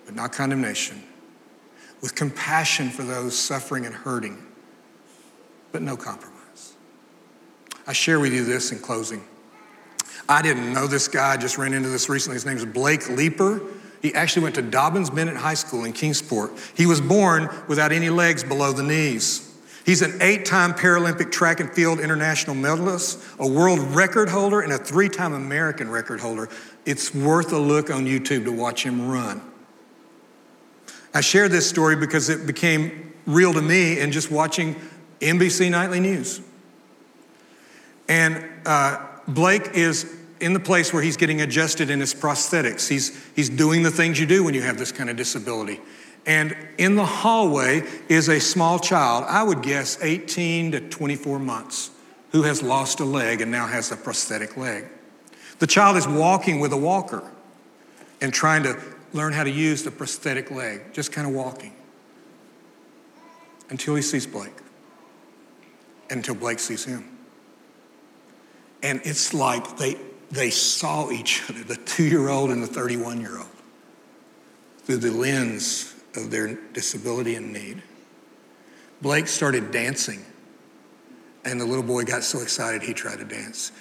but 0.05 0.15
not 0.15 0.31
condemnation, 0.31 1.01
with 2.01 2.15
compassion 2.15 2.89
for 2.89 3.03
those 3.03 3.37
suffering 3.37 3.85
and 3.85 3.93
hurting, 3.93 4.43
but 5.71 5.81
no 5.81 5.97
compromise. 5.97 6.73
I 7.85 7.93
share 7.93 8.19
with 8.19 8.33
you 8.33 8.43
this 8.43 8.71
in 8.71 8.79
closing. 8.79 9.23
I 10.29 10.41
didn't 10.41 10.73
know 10.73 10.87
this 10.87 11.07
guy, 11.07 11.33
I 11.33 11.37
just 11.37 11.57
ran 11.57 11.73
into 11.73 11.89
this 11.89 12.09
recently. 12.09 12.35
His 12.35 12.45
name 12.45 12.57
is 12.57 12.65
Blake 12.65 13.09
Leeper. 13.09 13.61
He 14.01 14.13
actually 14.13 14.43
went 14.43 14.55
to 14.55 14.61
Dobyns-Bennett 14.61 15.37
High 15.37 15.55
School 15.55 15.85
in 15.85 15.93
Kingsport. 15.93 16.51
He 16.75 16.85
was 16.85 17.01
born 17.01 17.49
without 17.67 17.91
any 17.91 18.09
legs 18.09 18.43
below 18.43 18.71
the 18.71 18.83
knees. 18.83 19.46
He's 19.87 20.01
an 20.01 20.17
eight 20.21 20.43
time 20.43 20.73
Paralympic 20.73 21.31
track 21.31 21.61
and 21.61 21.71
field 21.71 22.01
international 22.01 22.57
medalist, 22.57 23.23
a 23.39 23.47
world 23.47 23.79
record 23.95 24.27
holder, 24.27 24.59
and 24.59 24.73
a 24.73 24.77
three 24.77 25.07
time 25.07 25.31
American 25.31 25.89
record 25.89 26.19
holder. 26.19 26.49
It's 26.85 27.15
worth 27.15 27.53
a 27.53 27.57
look 27.57 27.89
on 27.89 28.05
YouTube 28.05 28.43
to 28.43 28.51
watch 28.51 28.83
him 28.83 29.07
run. 29.07 29.41
I 31.13 31.21
share 31.21 31.47
this 31.47 31.69
story 31.69 31.95
because 31.95 32.27
it 32.27 32.45
became 32.45 33.13
real 33.25 33.53
to 33.53 33.61
me 33.61 33.97
in 33.97 34.11
just 34.11 34.29
watching 34.29 34.75
NBC 35.21 35.71
Nightly 35.71 36.01
News. 36.01 36.41
And 38.09 38.43
uh, 38.65 39.05
Blake 39.25 39.69
is 39.73 40.13
in 40.41 40.51
the 40.51 40.59
place 40.59 40.91
where 40.91 41.01
he's 41.01 41.15
getting 41.15 41.39
adjusted 41.39 41.89
in 41.89 42.01
his 42.01 42.13
prosthetics. 42.13 42.89
He's, 42.89 43.17
he's 43.37 43.49
doing 43.49 43.83
the 43.83 43.91
things 43.91 44.19
you 44.19 44.25
do 44.25 44.43
when 44.43 44.53
you 44.53 44.63
have 44.63 44.77
this 44.77 44.91
kind 44.91 45.09
of 45.09 45.15
disability. 45.15 45.79
And 46.27 46.57
in 46.77 46.95
the 46.95 47.05
hallway 47.05 47.83
is 48.09 48.27
a 48.27 48.39
small 48.39 48.79
child, 48.79 49.23
I 49.29 49.41
would 49.41 49.63
guess 49.63 49.97
18 50.01 50.73
to 50.73 50.81
24 50.81 51.39
months, 51.39 51.89
who 52.33 52.43
has 52.43 52.61
lost 52.61 52.99
a 52.99 53.05
leg 53.05 53.39
and 53.39 53.49
now 53.49 53.65
has 53.65 53.93
a 53.93 53.95
prosthetic 53.95 54.57
leg. 54.57 54.85
The 55.59 55.67
child 55.67 55.95
is 55.95 56.05
walking 56.05 56.59
with 56.59 56.73
a 56.73 56.77
walker 56.77 57.23
and 58.19 58.33
trying 58.33 58.63
to 58.63 58.77
learn 59.13 59.31
how 59.31 59.45
to 59.45 59.49
use 59.49 59.83
the 59.83 59.89
prosthetic 59.89 60.51
leg, 60.51 60.93
just 60.93 61.13
kind 61.13 61.25
of 61.25 61.33
walking 61.33 61.73
until 63.69 63.95
he 63.95 64.01
sees 64.01 64.27
Blake, 64.27 64.53
until 66.09 66.35
Blake 66.35 66.59
sees 66.59 66.83
him. 66.83 67.17
And 68.83 68.99
it's 69.05 69.33
like 69.33 69.77
they, 69.77 69.95
they 70.29 70.49
saw 70.49 71.09
each 71.09 71.49
other, 71.49 71.63
the 71.63 71.77
two 71.77 72.03
year 72.03 72.27
old 72.27 72.51
and 72.51 72.61
the 72.61 72.67
31 72.67 73.21
year 73.21 73.37
old, 73.37 73.47
through 74.83 74.97
the 74.97 75.11
lens 75.11 75.93
of 76.15 76.31
their 76.31 76.55
disability 76.73 77.35
and 77.35 77.53
need. 77.53 77.81
Blake 79.01 79.27
started 79.27 79.71
dancing, 79.71 80.25
and 81.45 81.61
the 81.61 81.65
little 81.65 81.83
boy 81.83 82.03
got 82.03 82.23
so 82.23 82.41
excited 82.41 82.81
he 82.81 82.93
tried 82.93 83.19
to 83.19 83.25
dance. 83.25 83.71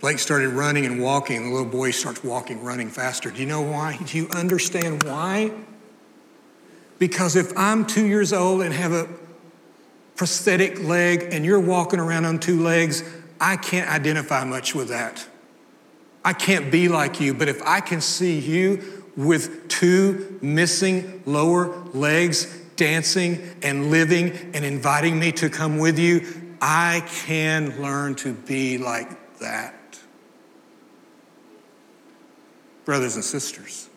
Blake 0.00 0.18
started 0.18 0.50
running 0.50 0.86
and 0.86 1.02
walking, 1.02 1.38
and 1.38 1.46
the 1.46 1.50
little 1.50 1.70
boy 1.70 1.90
starts 1.90 2.22
walking, 2.22 2.62
running 2.62 2.88
faster. 2.88 3.30
Do 3.30 3.40
you 3.40 3.46
know 3.46 3.62
why? 3.62 3.96
Do 3.96 4.16
you 4.16 4.28
understand 4.30 5.02
why? 5.02 5.52
Because 6.98 7.36
if 7.36 7.56
I'm 7.56 7.86
two 7.86 8.06
years 8.06 8.32
old 8.32 8.62
and 8.62 8.72
have 8.74 8.92
a 8.92 9.08
prosthetic 10.16 10.82
leg 10.82 11.28
and 11.32 11.44
you're 11.44 11.60
walking 11.60 12.00
around 12.00 12.24
on 12.26 12.38
two 12.38 12.62
legs, 12.62 13.02
I 13.40 13.56
can't 13.56 13.88
identify 13.88 14.44
much 14.44 14.74
with 14.74 14.88
that. 14.88 15.26
I 16.24 16.32
can't 16.32 16.70
be 16.70 16.88
like 16.88 17.20
you, 17.20 17.34
but 17.34 17.48
if 17.48 17.62
I 17.62 17.80
can 17.80 18.00
see 18.00 18.38
you 18.38 18.97
with 19.18 19.66
two 19.68 20.38
missing 20.40 21.24
lower 21.26 21.76
legs 21.92 22.46
dancing 22.76 23.56
and 23.62 23.90
living 23.90 24.30
and 24.54 24.64
inviting 24.64 25.18
me 25.18 25.32
to 25.32 25.50
come 25.50 25.78
with 25.78 25.98
you, 25.98 26.24
I 26.62 27.02
can 27.26 27.82
learn 27.82 28.14
to 28.16 28.32
be 28.32 28.78
like 28.78 29.38
that. 29.40 29.74
Brothers 32.84 33.16
and 33.16 33.24
sisters, 33.24 33.88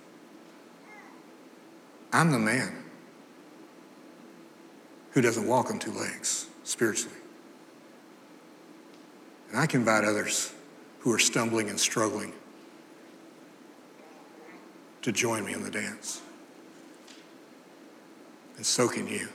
I'm 2.11 2.31
the 2.31 2.39
man 2.39 2.83
who 5.11 5.21
doesn't 5.21 5.47
walk 5.47 5.69
on 5.69 5.77
two 5.77 5.91
legs 5.91 6.47
spiritually. 6.63 7.15
And 9.51 9.59
I 9.59 9.67
can 9.67 9.81
invite 9.81 10.03
others 10.03 10.51
who 11.01 11.13
are 11.13 11.19
stumbling 11.19 11.69
and 11.69 11.79
struggling 11.79 12.33
to 15.01 15.11
join 15.11 15.45
me 15.45 15.53
in 15.53 15.63
the 15.63 15.71
dance. 15.71 16.21
And 18.57 18.65
so 18.65 18.87
can 18.87 19.07
you. 19.07 19.27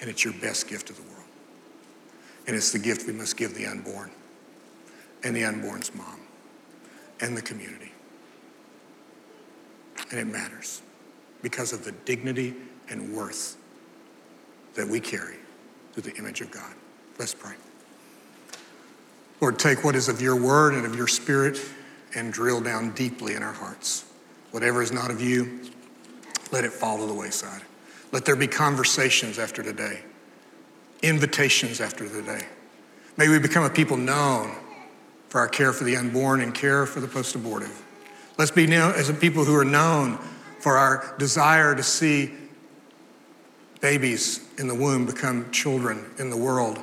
And 0.00 0.08
it's 0.08 0.24
your 0.24 0.34
best 0.34 0.68
gift 0.68 0.88
to 0.88 0.92
the 0.92 1.02
world. 1.02 1.14
And 2.46 2.54
it's 2.54 2.72
the 2.72 2.78
gift 2.78 3.06
we 3.06 3.12
must 3.12 3.36
give 3.36 3.54
the 3.54 3.66
unborn 3.66 4.10
and 5.22 5.34
the 5.34 5.44
unborn's 5.44 5.94
mom 5.94 6.20
and 7.20 7.36
the 7.36 7.42
community. 7.42 7.92
And 10.10 10.20
it 10.20 10.26
matters 10.26 10.82
because 11.42 11.72
of 11.72 11.84
the 11.84 11.92
dignity 11.92 12.54
and 12.88 13.14
worth 13.14 13.56
that 14.74 14.86
we 14.86 15.00
carry 15.00 15.36
through 15.92 16.02
the 16.02 16.14
image 16.16 16.40
of 16.40 16.50
God. 16.50 16.74
Let's 17.18 17.34
pray. 17.34 17.54
Lord, 19.40 19.58
take 19.58 19.84
what 19.84 19.94
is 19.94 20.08
of 20.08 20.20
your 20.20 20.36
word 20.36 20.74
and 20.74 20.86
of 20.86 20.96
your 20.96 21.08
spirit 21.08 21.60
and 22.14 22.32
drill 22.32 22.60
down 22.60 22.90
deeply 22.92 23.34
in 23.34 23.42
our 23.42 23.52
hearts. 23.52 24.04
Whatever 24.54 24.82
is 24.82 24.92
not 24.92 25.10
of 25.10 25.20
you, 25.20 25.62
let 26.52 26.62
it 26.62 26.72
fall 26.72 26.98
to 26.98 27.06
the 27.06 27.12
wayside. 27.12 27.62
Let 28.12 28.24
there 28.24 28.36
be 28.36 28.46
conversations 28.46 29.36
after 29.36 29.64
today, 29.64 30.02
invitations 31.02 31.80
after 31.80 32.08
today. 32.08 32.46
May 33.16 33.26
we 33.26 33.40
become 33.40 33.64
a 33.64 33.68
people 33.68 33.96
known 33.96 34.54
for 35.28 35.40
our 35.40 35.48
care 35.48 35.72
for 35.72 35.82
the 35.82 35.96
unborn 35.96 36.40
and 36.40 36.54
care 36.54 36.86
for 36.86 37.00
the 37.00 37.08
post 37.08 37.34
abortive. 37.34 37.82
Let's 38.38 38.52
be 38.52 38.68
known 38.68 38.94
as 38.94 39.08
a 39.08 39.14
people 39.14 39.44
who 39.44 39.56
are 39.56 39.64
known 39.64 40.20
for 40.60 40.76
our 40.76 41.16
desire 41.18 41.74
to 41.74 41.82
see 41.82 42.30
babies 43.80 44.38
in 44.58 44.68
the 44.68 44.74
womb 44.76 45.04
become 45.04 45.50
children 45.50 46.06
in 46.20 46.30
the 46.30 46.36
world 46.36 46.80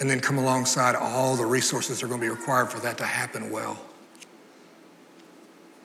and 0.00 0.08
then 0.08 0.18
come 0.18 0.38
alongside 0.38 0.94
all 0.94 1.36
the 1.36 1.44
resources 1.44 2.00
that 2.00 2.06
are 2.06 2.08
going 2.08 2.22
to 2.22 2.26
be 2.26 2.30
required 2.30 2.70
for 2.70 2.80
that 2.80 2.96
to 2.96 3.04
happen 3.04 3.50
well. 3.50 3.78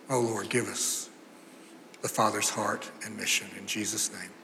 Oh 0.09 0.21
Lord, 0.21 0.49
give 0.49 0.69
us 0.69 1.06
the 2.01 2.07
Father's 2.07 2.49
heart 2.49 2.89
and 3.05 3.17
mission. 3.17 3.47
In 3.57 3.65
Jesus' 3.65 4.11
name. 4.11 4.36